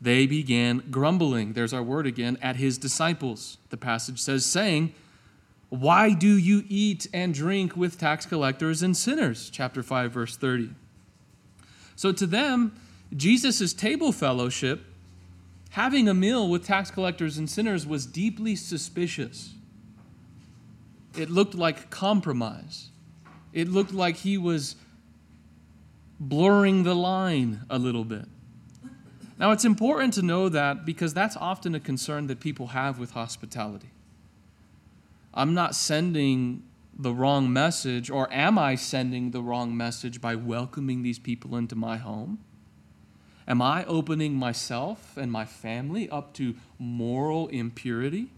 They 0.00 0.26
began 0.26 0.84
grumbling, 0.90 1.54
there's 1.54 1.72
our 1.72 1.82
word 1.82 2.06
again, 2.06 2.38
at 2.40 2.56
his 2.56 2.78
disciples. 2.78 3.58
The 3.70 3.76
passage 3.76 4.20
says, 4.20 4.46
saying, 4.46 4.94
Why 5.70 6.14
do 6.14 6.36
you 6.36 6.64
eat 6.68 7.06
and 7.12 7.34
drink 7.34 7.76
with 7.76 7.98
tax 7.98 8.24
collectors 8.24 8.82
and 8.82 8.96
sinners? 8.96 9.50
Chapter 9.50 9.82
5, 9.82 10.12
verse 10.12 10.36
30. 10.36 10.70
So 11.94 12.12
to 12.12 12.26
them, 12.26 12.80
Jesus' 13.14 13.72
table 13.74 14.12
fellowship, 14.12 14.84
having 15.70 16.08
a 16.08 16.14
meal 16.14 16.48
with 16.48 16.64
tax 16.64 16.90
collectors 16.90 17.36
and 17.36 17.50
sinners, 17.50 17.86
was 17.86 18.06
deeply 18.06 18.56
suspicious. 18.56 19.54
It 21.16 21.28
looked 21.28 21.54
like 21.54 21.90
compromise. 21.90 22.88
It 23.52 23.68
looked 23.68 23.92
like 23.92 24.16
he 24.16 24.38
was 24.38 24.76
blurring 26.20 26.82
the 26.82 26.94
line 26.94 27.60
a 27.68 27.78
little 27.78 28.04
bit. 28.04 28.26
Now, 29.38 29.52
it's 29.52 29.64
important 29.64 30.14
to 30.14 30.22
know 30.22 30.48
that 30.48 30.84
because 30.84 31.14
that's 31.14 31.36
often 31.36 31.74
a 31.74 31.80
concern 31.80 32.26
that 32.26 32.40
people 32.40 32.68
have 32.68 32.98
with 32.98 33.12
hospitality. 33.12 33.90
I'm 35.34 35.54
not 35.54 35.74
sending 35.74 36.62
the 36.98 37.12
wrong 37.12 37.52
message, 37.52 38.10
or 38.10 38.32
am 38.32 38.58
I 38.58 38.74
sending 38.74 39.30
the 39.30 39.42
wrong 39.42 39.76
message 39.76 40.20
by 40.20 40.34
welcoming 40.34 41.02
these 41.02 41.18
people 41.18 41.56
into 41.56 41.76
my 41.76 41.96
home? 41.96 42.40
Am 43.46 43.62
I 43.62 43.84
opening 43.84 44.34
myself 44.34 45.16
and 45.16 45.30
my 45.30 45.44
family 45.44 46.10
up 46.10 46.34
to 46.34 46.56
moral 46.78 47.46
impurity? 47.48 48.30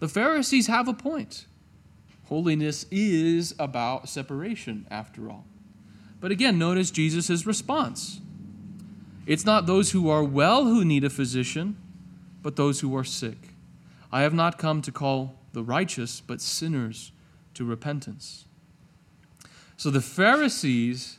The 0.00 0.08
Pharisees 0.08 0.66
have 0.66 0.86
a 0.86 0.92
point. 0.92 1.46
Holiness 2.26 2.84
is 2.90 3.54
about 3.58 4.08
separation, 4.08 4.86
after 4.90 5.30
all. 5.30 5.46
But 6.20 6.30
again, 6.30 6.58
notice 6.58 6.90
Jesus' 6.90 7.46
response. 7.46 8.20
It's 9.26 9.46
not 9.46 9.66
those 9.66 9.92
who 9.92 10.10
are 10.10 10.22
well 10.22 10.64
who 10.64 10.84
need 10.84 11.04
a 11.04 11.10
physician, 11.10 11.76
but 12.42 12.56
those 12.56 12.80
who 12.80 12.94
are 12.96 13.04
sick. 13.04 13.54
I 14.12 14.22
have 14.22 14.34
not 14.34 14.58
come 14.58 14.82
to 14.82 14.92
call 14.92 15.37
the 15.52 15.62
righteous, 15.62 16.20
but 16.20 16.40
sinners 16.40 17.12
to 17.54 17.64
repentance. 17.64 18.44
So 19.76 19.90
the 19.90 20.00
Pharisees 20.00 21.18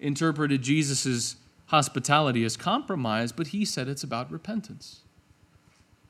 interpreted 0.00 0.62
Jesus' 0.62 1.36
hospitality 1.66 2.44
as 2.44 2.56
compromise, 2.56 3.32
but 3.32 3.48
he 3.48 3.64
said 3.64 3.88
it's 3.88 4.04
about 4.04 4.30
repentance. 4.30 5.00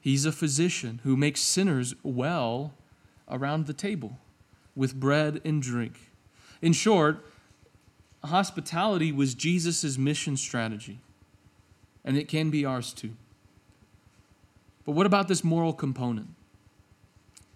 He's 0.00 0.24
a 0.24 0.32
physician 0.32 1.00
who 1.02 1.16
makes 1.16 1.40
sinners 1.40 1.94
well 2.02 2.74
around 3.28 3.66
the 3.66 3.72
table 3.72 4.18
with 4.74 5.00
bread 5.00 5.40
and 5.44 5.60
drink. 5.60 5.98
In 6.62 6.72
short, 6.72 7.24
hospitality 8.22 9.10
was 9.10 9.34
Jesus' 9.34 9.98
mission 9.98 10.36
strategy, 10.36 11.00
and 12.04 12.16
it 12.16 12.28
can 12.28 12.50
be 12.50 12.64
ours 12.64 12.92
too. 12.92 13.12
But 14.84 14.92
what 14.92 15.06
about 15.06 15.26
this 15.26 15.42
moral 15.42 15.72
component? 15.72 16.35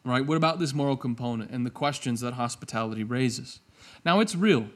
Right? 0.04 0.24
What 0.24 0.36
about 0.36 0.58
this 0.58 0.72
moral 0.72 0.96
component 0.96 1.50
and 1.50 1.66
the 1.66 1.70
questions 1.70 2.20
that 2.20 2.34
hospitality 2.34 3.04
raises? 3.04 3.60
Now, 4.04 4.20
it's 4.20 4.34
real, 4.34 4.66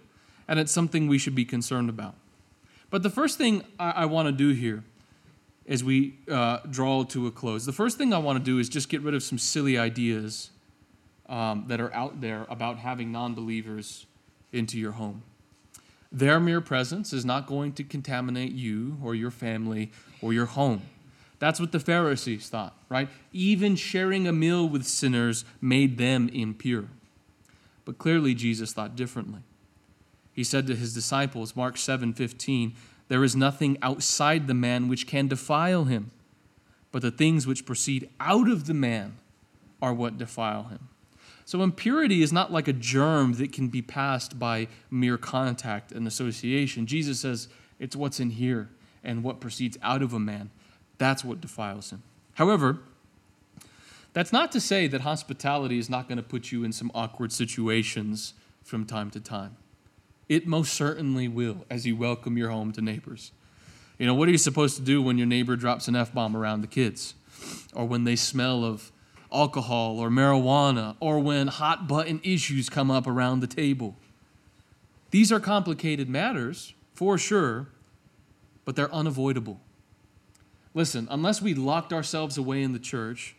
and 0.47 0.59
it's 0.59 0.73
something 0.73 1.09
we 1.09 1.19
should 1.19 1.35
be 1.35 1.45
concerned 1.45 1.89
about. 1.89 2.15
But 2.91 3.03
the 3.03 3.11
first 3.11 3.39
thing 3.39 3.65
I, 3.79 3.91
I 3.91 4.05
want 4.05 4.29
to 4.29 4.33
do 4.33 4.51
here 4.51 4.85
as 5.67 5.83
we 5.83 6.19
uh, 6.31 6.59
draw 6.69 7.05
to 7.05 7.27
a 7.27 7.31
close, 7.31 7.65
the 7.65 7.73
first 7.73 7.97
thing 7.97 8.13
I 8.13 8.19
want 8.19 8.39
to 8.39 8.45
do 8.45 8.59
is 8.59 8.69
just 8.69 8.89
get 8.89 9.01
rid 9.01 9.15
of 9.15 9.23
some 9.23 9.39
silly 9.39 9.79
ideas 9.79 10.51
um, 11.27 11.65
that 11.69 11.81
are 11.81 11.93
out 11.95 12.21
there 12.21 12.47
about 12.51 12.79
having 12.79 13.11
non 13.11 13.35
believers 13.35 14.07
into 14.53 14.79
your 14.79 14.93
home. 14.93 15.23
Their 16.13 16.39
mere 16.39 16.61
presence 16.61 17.13
is 17.13 17.25
not 17.25 17.47
going 17.47 17.73
to 17.73 17.83
contaminate 17.83 18.53
you 18.53 18.99
or 19.03 19.15
your 19.15 19.31
family 19.31 19.91
or 20.23 20.33
your 20.33 20.47
home. 20.47 20.83
That's 21.39 21.61
what 21.61 21.73
the 21.73 21.81
Pharisees 21.81 22.49
thought, 22.49 22.77
right? 22.89 23.09
Even 23.33 23.77
sharing 23.77 24.27
a 24.27 24.33
meal 24.33 24.69
with 24.69 24.85
sinners 24.85 25.45
made 25.61 25.99
them 25.99 26.29
impure. 26.31 26.89
But 27.85 27.99
clearly 27.99 28.35
Jesus 28.35 28.73
thought 28.73 28.97
differently. 28.97 29.41
He 30.33 30.45
said 30.45 30.67
to 30.67 30.75
his 30.75 30.95
disciples, 30.95 31.55
Mark 31.55 31.77
7:15, 31.77 32.75
there 33.09 33.23
is 33.23 33.37
nothing 33.37 33.77
outside 33.83 34.47
the 34.47 34.55
man 34.55 34.89
which 34.89 35.07
can 35.07 35.29
defile 35.29 35.85
him, 35.85 36.11
but 36.91 37.03
the 37.03 37.11
things 37.11 37.47
which 37.47 37.67
proceed 37.67 38.09
out 38.19 38.49
of 38.49 38.67
the 38.67 38.75
man 38.75 39.17
are 39.83 39.93
what 39.93 40.17
defile 40.17 40.65
him. 40.65 40.89
So 41.45 41.63
impurity 41.63 42.23
is 42.23 42.33
not 42.33 42.51
like 42.51 42.69
a 42.69 42.73
germ 42.73 43.35
that 43.35 43.53
can 43.53 43.69
be 43.69 43.83
passed 43.83 44.39
by 44.39 44.69
mere 44.91 45.19
contact 45.19 45.93
and 45.93 46.07
association. 46.07 46.87
Jesus 46.87 47.21
says 47.21 47.49
it's 47.79 47.95
what's 47.95 48.19
in 48.19 48.31
here 48.31 48.71
and 49.03 49.23
what 49.23 49.41
proceeds 49.41 49.77
out 49.83 50.03
of 50.03 50.15
a 50.15 50.19
man. 50.19 50.51
That's 50.99 51.25
what 51.25 51.41
defiles 51.41 51.91
him. 51.91 52.03
However, 52.35 52.79
that's 54.13 54.33
not 54.33 54.53
to 54.53 54.61
say 54.61 54.87
that 54.87 55.01
hospitality 55.01 55.79
is 55.79 55.91
not 55.91 56.09
going 56.09 56.19
to 56.19 56.23
put 56.23 56.53
you 56.53 56.65
in 56.65 56.73
some 56.73 56.91
awkward 56.95 57.33
situations 57.33 58.35
from 58.63 58.87
time 58.87 59.11
to 59.11 59.21
time. 59.21 59.57
It 60.29 60.47
most 60.47 60.73
certainly 60.73 61.29
will 61.29 61.67
as 61.69 61.87
you 61.87 61.97
welcome 61.97 62.39
your 62.39 62.51
home 62.51 62.73
to 62.73 62.81
neighbors. 62.81 63.33
You 63.99 64.07
know, 64.07 64.15
what 64.15 64.29
are 64.29 64.33
you 64.33 64.39
supposed 64.39 64.77
to 64.77 64.83
do 64.83 65.03
when 65.03 65.19
your 65.19 65.27
neighbor 65.27 65.57
drops 65.57 65.89
an 65.89 65.97
F 65.97 66.15
bomb 66.15 66.37
around 66.37 66.63
the 66.63 66.67
kids? 66.67 67.15
Or 67.75 67.87
when 67.87 68.05
they 68.05 68.17
smell 68.17 68.65
of 68.65 68.91
alcohol 69.33 69.99
or 69.99 70.09
marijuana? 70.09 70.97
Or 71.01 71.19
when 71.19 71.49
hot 71.49 71.87
button 71.87 72.21
issues 72.23 72.69
come 72.69 72.91
up 72.91 73.07
around 73.07 73.41
the 73.41 73.47
table? 73.47 73.97
These 75.11 75.31
are 75.31 75.41
complicated 75.41 76.09
matters, 76.09 76.75
for 76.93 77.19
sure, 77.19 77.69
but 78.65 78.75
they're 78.77 78.93
unavoidable. 78.93 79.61
Listen, 80.75 81.07
unless 81.11 81.41
we 81.41 81.55
locked 81.55 81.93
ourselves 81.93 82.37
away 82.37 82.63
in 82.63 82.73
the 82.73 82.79
church, 82.79 83.37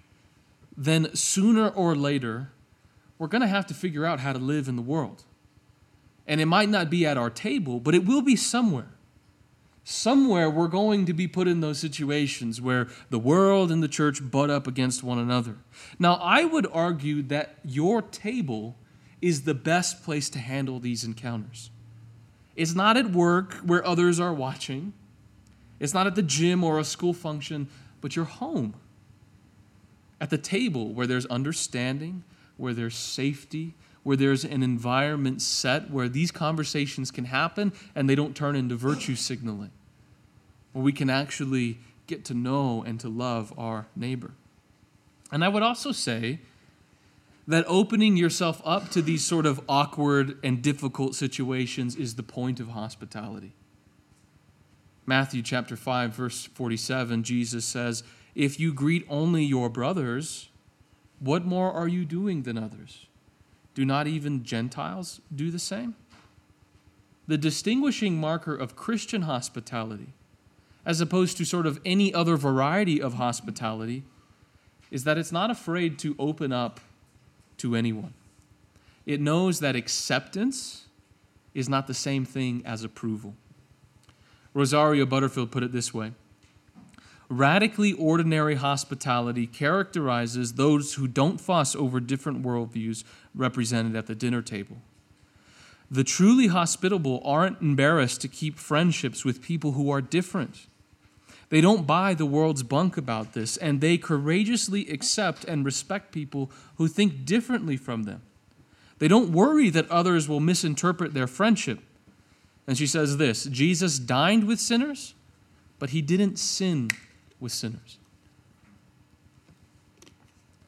then 0.77 1.13
sooner 1.13 1.67
or 1.69 1.95
later, 1.95 2.49
we're 3.19 3.27
going 3.27 3.41
to 3.41 3.47
have 3.47 3.67
to 3.67 3.73
figure 3.73 4.05
out 4.05 4.21
how 4.21 4.33
to 4.33 4.39
live 4.39 4.67
in 4.67 4.75
the 4.75 4.81
world. 4.81 5.23
And 6.27 6.41
it 6.41 6.45
might 6.45 6.69
not 6.69 6.89
be 6.89 7.05
at 7.05 7.17
our 7.17 7.29
table, 7.29 7.79
but 7.79 7.93
it 7.93 8.05
will 8.05 8.21
be 8.21 8.35
somewhere. 8.35 8.87
Somewhere 9.83 10.49
we're 10.49 10.67
going 10.67 11.05
to 11.05 11.13
be 11.13 11.27
put 11.27 11.47
in 11.47 11.61
those 11.61 11.77
situations 11.77 12.59
where 12.59 12.87
the 13.11 13.19
world 13.19 13.71
and 13.71 13.83
the 13.83 13.87
church 13.87 14.19
butt 14.31 14.49
up 14.49 14.65
against 14.65 15.03
one 15.03 15.19
another. 15.19 15.57
Now, 15.99 16.15
I 16.15 16.45
would 16.45 16.65
argue 16.73 17.21
that 17.23 17.57
your 17.63 18.01
table 18.01 18.75
is 19.21 19.43
the 19.43 19.53
best 19.53 20.03
place 20.03 20.29
to 20.31 20.39
handle 20.39 20.79
these 20.79 21.03
encounters. 21.03 21.69
It's 22.55 22.73
not 22.73 22.97
at 22.97 23.11
work 23.11 23.53
where 23.57 23.85
others 23.85 24.19
are 24.19 24.33
watching, 24.33 24.93
it's 25.85 25.93
not 25.93 26.07
at 26.07 26.15
the 26.15 26.21
gym 26.21 26.63
or 26.63 26.79
a 26.79 26.83
school 26.83 27.13
function, 27.13 27.69
but 28.01 28.15
your 28.15 28.25
home. 28.25 28.73
At 30.19 30.29
the 30.29 30.37
table 30.37 30.89
where 30.89 31.07
there's 31.07 31.25
understanding, 31.27 32.23
where 32.57 32.73
there's 32.73 32.95
safety, 32.95 33.75
where 34.03 34.17
there's 34.17 34.43
an 34.43 34.61
environment 34.61 35.41
set 35.41 35.89
where 35.89 36.09
these 36.09 36.31
conversations 36.31 37.09
can 37.11 37.25
happen 37.25 37.73
and 37.95 38.09
they 38.09 38.15
don't 38.15 38.35
turn 38.35 38.55
into 38.55 38.75
virtue 38.75 39.15
signaling, 39.15 39.71
where 40.73 40.83
we 40.83 40.91
can 40.91 41.09
actually 41.09 41.77
get 42.07 42.25
to 42.25 42.33
know 42.33 42.83
and 42.83 42.99
to 42.99 43.09
love 43.09 43.53
our 43.57 43.87
neighbor. 43.95 44.31
And 45.31 45.43
I 45.43 45.47
would 45.47 45.63
also 45.63 45.91
say 45.91 46.39
that 47.47 47.65
opening 47.67 48.17
yourself 48.17 48.61
up 48.65 48.89
to 48.89 49.01
these 49.01 49.23
sort 49.23 49.45
of 49.45 49.61
awkward 49.69 50.37
and 50.43 50.61
difficult 50.61 51.15
situations 51.15 51.95
is 51.95 52.15
the 52.15 52.23
point 52.23 52.59
of 52.59 52.69
hospitality. 52.69 53.53
Matthew 55.05 55.41
chapter 55.41 55.75
5 55.75 56.13
verse 56.13 56.45
47 56.45 57.23
Jesus 57.23 57.65
says, 57.65 58.03
"If 58.33 58.59
you 58.59 58.73
greet 58.73 59.05
only 59.09 59.43
your 59.43 59.69
brothers, 59.69 60.49
what 61.19 61.45
more 61.45 61.71
are 61.71 61.87
you 61.87 62.05
doing 62.05 62.43
than 62.43 62.57
others?" 62.57 63.05
Do 63.75 63.85
not 63.85 64.07
even 64.07 64.43
Gentiles 64.43 65.21
do 65.33 65.51
the 65.51 65.59
same? 65.59 65.95
The 67.27 67.37
distinguishing 67.37 68.19
marker 68.19 68.55
of 68.55 68.75
Christian 68.75 69.23
hospitality, 69.23 70.13
as 70.85 71.01
opposed 71.01 71.37
to 71.37 71.45
sort 71.45 71.65
of 71.65 71.79
any 71.83 72.13
other 72.13 72.37
variety 72.37 73.01
of 73.01 73.15
hospitality, 73.15 74.03
is 74.91 75.03
that 75.03 75.17
it's 75.17 75.31
not 75.31 75.49
afraid 75.51 75.99
to 75.99 76.15
open 76.17 76.53
up 76.53 76.79
to 77.57 77.75
anyone. 77.75 78.13
It 79.05 79.19
knows 79.19 79.59
that 79.59 79.75
acceptance 79.75 80.85
is 81.53 81.67
not 81.67 81.87
the 81.87 81.93
same 81.93 82.25
thing 82.25 82.65
as 82.65 82.83
approval. 82.83 83.35
Rosario 84.55 85.05
Butterfield 85.05 85.51
put 85.51 85.61
it 85.61 85.71
this 85.71 85.93
way 85.93 86.13
Radically 87.29 87.93
ordinary 87.93 88.55
hospitality 88.55 89.45
characterizes 89.45 90.53
those 90.53 90.93
who 90.93 91.07
don't 91.07 91.41
fuss 91.41 91.75
over 91.75 91.99
different 91.99 92.43
worldviews 92.43 93.03
represented 93.35 93.95
at 93.95 94.07
the 94.07 94.15
dinner 94.15 94.41
table. 94.41 94.77
The 95.89 96.03
truly 96.03 96.47
hospitable 96.47 97.21
aren't 97.25 97.61
embarrassed 97.61 98.21
to 98.21 98.27
keep 98.27 98.57
friendships 98.57 99.25
with 99.25 99.41
people 99.41 99.73
who 99.73 99.89
are 99.91 100.01
different. 100.01 100.67
They 101.49 101.61
don't 101.61 101.85
buy 101.85 102.13
the 102.13 102.25
world's 102.25 102.63
bunk 102.63 102.97
about 102.97 103.33
this, 103.33 103.57
and 103.57 103.81
they 103.81 103.97
courageously 103.97 104.87
accept 104.89 105.43
and 105.45 105.65
respect 105.65 106.11
people 106.11 106.49
who 106.77 106.87
think 106.87 107.25
differently 107.25 107.77
from 107.77 108.03
them. 108.03 108.21
They 108.99 109.07
don't 109.07 109.31
worry 109.31 109.69
that 109.71 109.89
others 109.91 110.27
will 110.27 110.39
misinterpret 110.39 111.13
their 111.13 111.27
friendship. 111.27 111.79
And 112.67 112.77
she 112.77 112.87
says 112.87 113.17
this 113.17 113.45
Jesus 113.45 113.99
dined 113.99 114.45
with 114.45 114.59
sinners, 114.59 115.13
but 115.79 115.91
he 115.91 116.01
didn't 116.01 116.37
sin 116.37 116.89
with 117.39 117.51
sinners. 117.51 117.97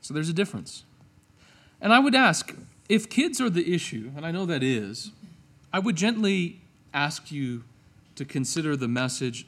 So 0.01 0.13
there's 0.13 0.29
a 0.29 0.33
difference. 0.33 0.83
And 1.81 1.93
I 1.93 1.99
would 1.99 2.15
ask 2.15 2.55
if 2.89 3.09
kids 3.09 3.41
are 3.41 3.49
the 3.49 3.73
issue, 3.73 4.11
and 4.15 4.25
I 4.25 4.31
know 4.31 4.45
that 4.45 4.63
is, 4.63 5.11
I 5.73 5.79
would 5.79 5.95
gently 5.95 6.61
ask 6.93 7.31
you 7.31 7.63
to 8.15 8.25
consider 8.25 8.75
the 8.75 8.87
message 8.87 9.47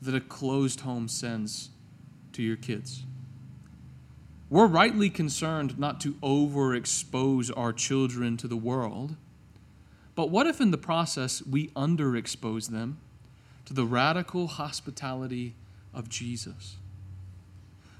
that 0.00 0.14
a 0.14 0.20
closed 0.20 0.80
home 0.80 1.06
sends 1.06 1.68
to 2.32 2.42
your 2.42 2.56
kids. 2.56 3.02
We're 4.48 4.66
rightly 4.66 5.10
concerned 5.10 5.78
not 5.78 6.00
to 6.00 6.14
overexpose 6.14 7.52
our 7.56 7.72
children 7.72 8.36
to 8.38 8.48
the 8.48 8.56
world, 8.56 9.14
but 10.20 10.28
what 10.28 10.46
if 10.46 10.60
in 10.60 10.70
the 10.70 10.76
process 10.76 11.42
we 11.46 11.68
underexpose 11.68 12.68
them 12.68 12.98
to 13.64 13.72
the 13.72 13.86
radical 13.86 14.48
hospitality 14.48 15.54
of 15.94 16.10
Jesus? 16.10 16.76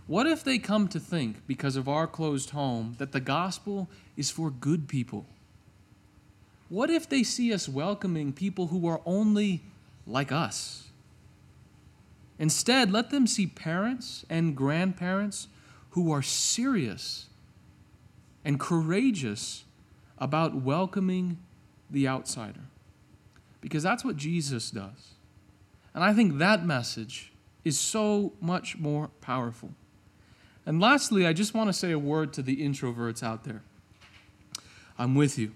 What 0.07 0.27
if 0.27 0.45
they 0.45 0.59
come 0.59 0.87
to 0.89 1.01
think, 1.01 1.47
because 1.47 1.77
of 1.77 1.89
our 1.89 2.07
closed 2.07 2.51
home, 2.51 2.95
that 2.99 3.13
the 3.13 3.21
gospel 3.21 3.89
is 4.19 4.31
for 4.31 4.51
good 4.51 4.87
people? 4.87 5.25
What 6.69 6.91
if 6.91 7.09
they 7.09 7.23
see 7.23 7.55
us 7.55 7.71
welcoming 7.71 8.35
people 8.35 8.67
who 8.67 8.87
are 8.87 9.01
only 9.07 9.63
like 10.07 10.31
us? 10.31 10.91
Instead, 12.39 12.93
let 12.93 13.09
them 13.09 13.27
see 13.27 13.47
parents 13.47 14.27
and 14.29 14.55
grandparents 14.55 15.49
who 15.93 16.13
are 16.13 16.21
serious 16.21 17.29
and 18.45 18.61
courageous 18.61 19.65
about 20.19 20.57
welcoming 20.57 21.39
the 21.91 22.09
outsider. 22.09 22.61
Because 23.61 23.83
that's 23.83 24.05
what 24.05 24.17
Jesus 24.17 24.71
does. 24.71 25.15
And 25.95 26.05
I 26.05 26.13
think 26.13 26.39
that 26.39 26.65
message 26.65 27.33
is 27.65 27.79
so 27.79 28.33
much 28.41 28.79
more 28.79 29.09
powerful. 29.21 29.71
And 30.65 30.81
lastly, 30.81 31.27
I 31.27 31.33
just 31.33 31.55
want 31.55 31.69
to 31.69 31.73
say 31.73 31.91
a 31.91 31.99
word 31.99 32.33
to 32.35 32.43
the 32.43 32.57
introverts 32.57 33.23
out 33.23 33.45
there. 33.45 33.63
I'm 34.99 35.15
with 35.15 35.39
you. 35.39 35.53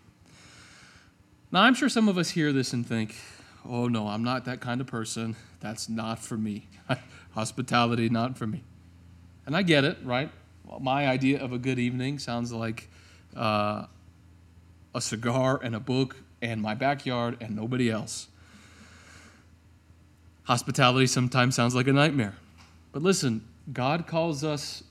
Now, 1.52 1.62
I'm 1.62 1.74
sure 1.74 1.88
some 1.88 2.08
of 2.08 2.18
us 2.18 2.30
hear 2.30 2.52
this 2.52 2.72
and 2.72 2.86
think, 2.86 3.14
oh 3.64 3.86
no, 3.86 4.08
I'm 4.08 4.24
not 4.24 4.44
that 4.46 4.60
kind 4.60 4.80
of 4.80 4.86
person. 4.86 5.36
That's 5.60 5.88
not 5.88 6.18
for 6.18 6.36
me. 6.36 6.68
Hospitality, 7.34 8.08
not 8.08 8.36
for 8.36 8.46
me. 8.46 8.64
And 9.46 9.56
I 9.56 9.62
get 9.62 9.84
it, 9.84 9.98
right? 10.02 10.30
Well, 10.64 10.80
my 10.80 11.06
idea 11.06 11.42
of 11.42 11.52
a 11.52 11.58
good 11.58 11.78
evening 11.78 12.18
sounds 12.18 12.52
like 12.52 12.88
uh, 13.36 13.86
a 14.94 15.00
cigar 15.00 15.60
and 15.62 15.74
a 15.74 15.80
book 15.80 16.16
and 16.44 16.60
my 16.60 16.74
backyard 16.74 17.38
and 17.40 17.56
nobody 17.56 17.90
else. 17.90 18.28
Hospitality 20.44 21.06
sometimes 21.06 21.54
sounds 21.54 21.74
like 21.74 21.88
a 21.88 21.92
nightmare. 21.92 22.34
But 22.92 23.02
listen, 23.02 23.42
God 23.72 24.06
calls 24.06 24.44
us 24.44 24.84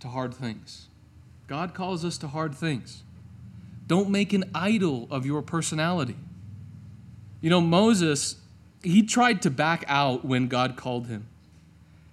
to 0.00 0.08
hard 0.08 0.32
things. 0.32 0.86
God 1.48 1.74
calls 1.74 2.04
us 2.04 2.16
to 2.18 2.28
hard 2.28 2.54
things. 2.54 3.02
Don't 3.88 4.10
make 4.10 4.32
an 4.32 4.44
idol 4.54 5.08
of 5.10 5.26
your 5.26 5.42
personality. 5.42 6.16
You 7.40 7.50
know, 7.50 7.60
Moses, 7.60 8.36
he 8.82 9.02
tried 9.02 9.42
to 9.42 9.50
back 9.50 9.84
out 9.88 10.24
when 10.24 10.46
God 10.46 10.76
called 10.76 11.08
him. 11.08 11.26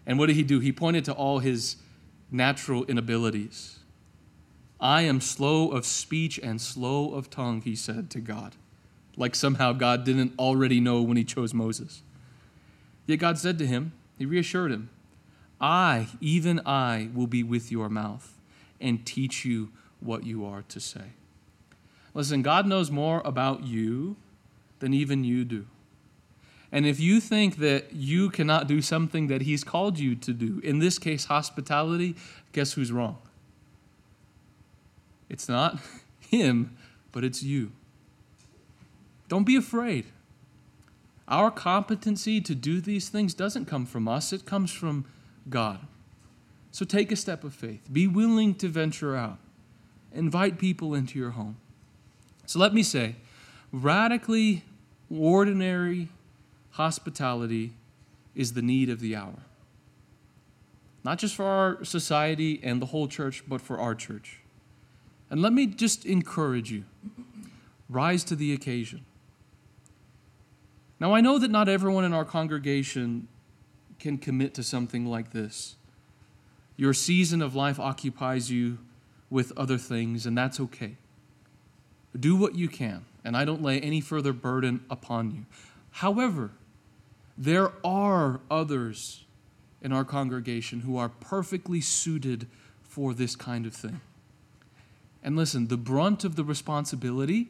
And 0.08 0.18
what 0.18 0.26
did 0.26 0.36
he 0.36 0.44
do? 0.44 0.60
He 0.60 0.72
pointed 0.72 1.06
to 1.06 1.14
all 1.14 1.40
his 1.40 1.76
natural 2.32 2.86
inabilities. 2.86 3.78
I 4.82 5.04
am 5.04 5.22
slow 5.22 5.70
of 5.70 5.86
speech 5.86 6.40
and 6.42 6.60
slow 6.60 7.14
of 7.14 7.30
tongue, 7.30 7.62
he 7.62 7.76
said 7.76 8.10
to 8.12 8.20
God. 8.20 8.56
Like 9.20 9.36
somehow 9.36 9.74
God 9.74 10.06
didn't 10.06 10.34
already 10.40 10.80
know 10.80 11.04
when 11.04 11.18
he 11.18 11.26
chose 11.26 11.54
Moses. 11.54 12.02
Yet 13.06 13.18
God 13.18 13.38
said 13.38 13.60
to 13.60 13.68
him, 13.68 13.92
He 14.18 14.26
reassured 14.26 14.72
him, 14.72 14.90
I, 15.60 16.08
even 16.22 16.62
I, 16.66 17.10
will 17.14 17.28
be 17.28 17.44
with 17.44 17.70
your 17.70 17.90
mouth 17.90 18.40
and 18.80 19.06
teach 19.06 19.44
you 19.44 19.70
what 20.00 20.26
you 20.26 20.46
are 20.46 20.64
to 20.70 20.80
say. 20.80 21.14
Listen, 22.14 22.42
God 22.42 22.66
knows 22.66 22.90
more 22.90 23.22
about 23.26 23.66
you 23.66 24.16
than 24.80 24.94
even 24.94 25.26
you 25.26 25.44
do. 25.44 25.66
And 26.72 26.86
if 26.86 27.00
you 27.00 27.20
think 27.20 27.58
that 27.58 27.92
you 27.92 28.30
cannot 28.30 28.68
do 28.68 28.82
something 28.82 29.28
that 29.28 29.42
He's 29.42 29.66
called 29.66 30.00
you 30.00 30.16
to 30.16 30.32
do, 30.32 30.62
in 30.64 30.80
this 30.80 30.98
case, 30.98 31.26
hospitality, 31.26 32.16
guess 32.54 32.74
who's 32.74 32.92
wrong? 32.92 33.18
It's 35.28 35.50
not 35.50 35.78
Him, 36.22 36.78
but 37.12 37.26
it's 37.26 37.44
you. 37.44 37.74
Don't 39.30 39.46
be 39.46 39.56
afraid. 39.56 40.06
Our 41.28 41.52
competency 41.52 42.42
to 42.42 42.56
do 42.56 42.82
these 42.82 43.08
things 43.08 43.34
doesn't 43.34 43.66
come 43.66 43.86
from 43.86 44.08
us, 44.08 44.34
it 44.34 44.46
comes 44.46 44.72
from 44.72 45.06
God. 45.50 45.80
So 46.72 46.84
take 46.84 47.12
a 47.12 47.16
step 47.16 47.44
of 47.44 47.54
faith. 47.54 47.88
Be 47.92 48.08
willing 48.08 48.56
to 48.56 48.68
venture 48.68 49.16
out. 49.16 49.38
Invite 50.14 50.60
people 50.60 50.94
into 50.94 51.18
your 51.18 51.32
home. 51.32 51.58
So 52.46 52.60
let 52.60 52.74
me 52.74 52.84
say 52.84 53.16
radically 53.72 54.64
ordinary 55.10 56.10
hospitality 56.72 57.74
is 58.36 58.54
the 58.54 58.62
need 58.62 58.90
of 58.90 59.00
the 59.00 59.16
hour. 59.16 59.44
Not 61.04 61.20
just 61.20 61.36
for 61.36 61.46
our 61.46 61.84
society 61.86 62.60
and 62.64 62.82
the 62.82 62.88
whole 62.88 63.08
church, 63.08 63.44
but 63.48 63.62
for 63.62 63.80
our 63.80 63.94
church. 63.96 64.40
And 65.30 65.42
let 65.42 65.54
me 65.54 65.68
just 65.68 66.06
encourage 66.06 66.72
you 66.72 66.86
rise 67.88 68.24
to 68.26 68.36
the 68.36 68.54
occasion. 68.54 69.06
Now, 71.00 71.14
I 71.14 71.22
know 71.22 71.40
that 71.40 71.52
not 71.52 71.70
everyone 71.70 72.04
in 72.04 72.14
our 72.14 72.26
congregation 72.26 73.28
can 74.00 74.18
commit 74.18 74.54
to 74.56 74.64
something 74.64 75.06
like 75.06 75.32
this. 75.32 75.76
Your 76.76 76.94
season 76.94 77.42
of 77.42 77.56
life 77.56 77.80
occupies 77.80 78.52
you 78.52 78.80
with 79.30 79.52
other 79.58 79.78
things, 79.78 80.26
and 80.26 80.38
that's 80.38 80.60
okay. 80.60 80.96
Do 82.18 82.36
what 82.36 82.56
you 82.56 82.68
can, 82.68 83.06
and 83.24 83.38
I 83.38 83.46
don't 83.46 83.62
lay 83.62 83.80
any 83.80 84.02
further 84.02 84.34
burden 84.34 84.84
upon 84.90 85.32
you. 85.32 85.46
However, 85.92 86.52
there 87.38 87.72
are 87.86 88.42
others 88.50 89.26
in 89.82 89.94
our 89.94 90.04
congregation 90.04 90.82
who 90.82 90.98
are 90.98 91.10
perfectly 91.10 91.80
suited 91.80 92.48
for 92.84 93.14
this 93.14 93.36
kind 93.36 93.66
of 93.66 93.74
thing. 93.74 94.02
And 95.24 95.36
listen, 95.36 95.68
the 95.68 95.78
brunt 95.78 96.24
of 96.24 96.36
the 96.36 96.44
responsibility 96.44 97.50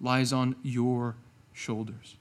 lies 0.00 0.32
on 0.32 0.56
your 0.62 1.16
shoulders. 1.52 2.16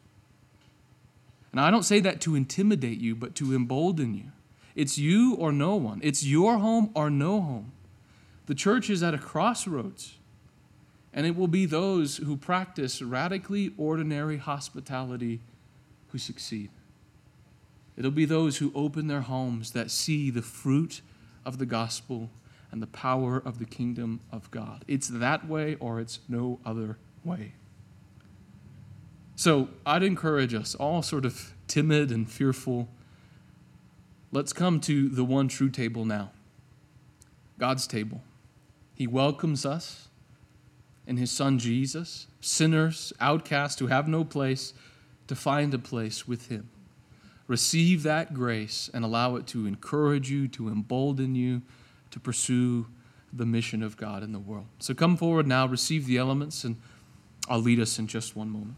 And 1.54 1.62
I 1.62 1.70
don't 1.70 1.84
say 1.84 2.00
that 2.00 2.20
to 2.22 2.36
intimidate 2.36 3.00
you, 3.00 3.16
but 3.16 3.36
to 3.36 3.56
embolden 3.56 4.16
you. 4.16 4.32
It's 4.76 4.98
you 4.98 5.36
or 5.36 5.52
no 5.52 5.76
one, 5.76 6.02
it's 6.04 6.26
your 6.26 6.58
home 6.58 6.90
or 6.96 7.12
no 7.12 7.40
home. 7.40 7.72
The 8.48 8.56
church 8.56 8.90
is 8.90 9.04
at 9.04 9.14
a 9.14 9.20
crossroads, 9.20 10.16
and 11.14 11.28
it 11.28 11.36
will 11.36 11.48
be 11.48 11.68
those 11.68 12.18
who 12.18 12.36
practice 12.36 13.02
radically 13.02 13.72
ordinary 13.78 14.38
hospitality 14.38 15.42
who 16.10 16.18
succeed. 16.18 16.72
It'll 17.96 18.10
be 18.10 18.26
those 18.26 18.58
who 18.58 18.72
open 18.74 19.06
their 19.06 19.22
homes 19.22 19.72
that 19.72 19.92
see 19.92 20.32
the 20.32 20.42
fruit 20.42 21.02
of 21.46 21.60
the 21.60 21.68
gospel 21.68 22.32
and 22.72 22.82
the 22.82 22.88
power 22.88 23.38
of 23.46 23.60
the 23.60 23.66
kingdom 23.66 24.22
of 24.32 24.50
God. 24.50 24.84
It's 24.88 25.08
that 25.08 25.48
way 25.48 25.76
or 25.80 26.00
it's 26.00 26.18
no 26.28 26.60
other 26.66 26.98
way. 27.24 27.54
So 29.36 29.70
I'd 29.86 30.04
encourage 30.04 30.54
us, 30.54 30.76
all 30.76 31.02
sort 31.02 31.26
of 31.26 31.54
timid 31.68 32.12
and 32.12 32.30
fearful, 32.30 32.88
let's 34.32 34.54
come 34.54 34.80
to 34.82 35.10
the 35.10 35.24
one 35.24 35.48
true 35.48 35.70
table 35.70 36.06
now 36.06 36.32
God's 37.58 37.88
table. 37.88 38.22
He 38.96 39.08
welcomes 39.08 39.66
us 39.66 40.08
and 41.08 41.20
His 41.20 41.32
Son 41.32 41.60
Jesus, 41.60 42.28
sinners, 42.42 43.12
outcasts 43.20 43.80
who 43.80 43.88
have 43.88 44.08
no 44.08 44.24
place, 44.24 44.74
to 45.28 45.36
find 45.36 45.74
a 45.74 45.80
place 45.80 46.28
with 46.28 46.50
Him. 46.50 46.70
Receive 47.48 48.04
that 48.04 48.34
grace 48.34 48.90
and 48.94 49.04
allow 49.04 49.36
it 49.36 49.48
to 49.48 49.66
encourage 49.66 50.30
you, 50.30 50.48
to 50.50 50.70
embolden 50.70 51.36
you 51.36 51.62
to 52.12 52.20
pursue 52.20 52.86
the 53.34 53.46
mission 53.46 53.82
of 53.82 53.98
God 53.98 54.22
in 54.22 54.32
the 54.32 54.40
world. 54.40 54.68
So 54.80 54.94
come 54.94 55.18
forward 55.18 55.48
now, 55.48 55.66
receive 55.66 56.06
the 56.06 56.18
elements, 56.18 56.64
and 56.64 56.78
I'll 57.50 57.60
lead 57.60 57.80
us 57.80 57.98
in 57.98 58.08
just 58.08 58.36
one 58.36 58.50
moment. 58.50 58.76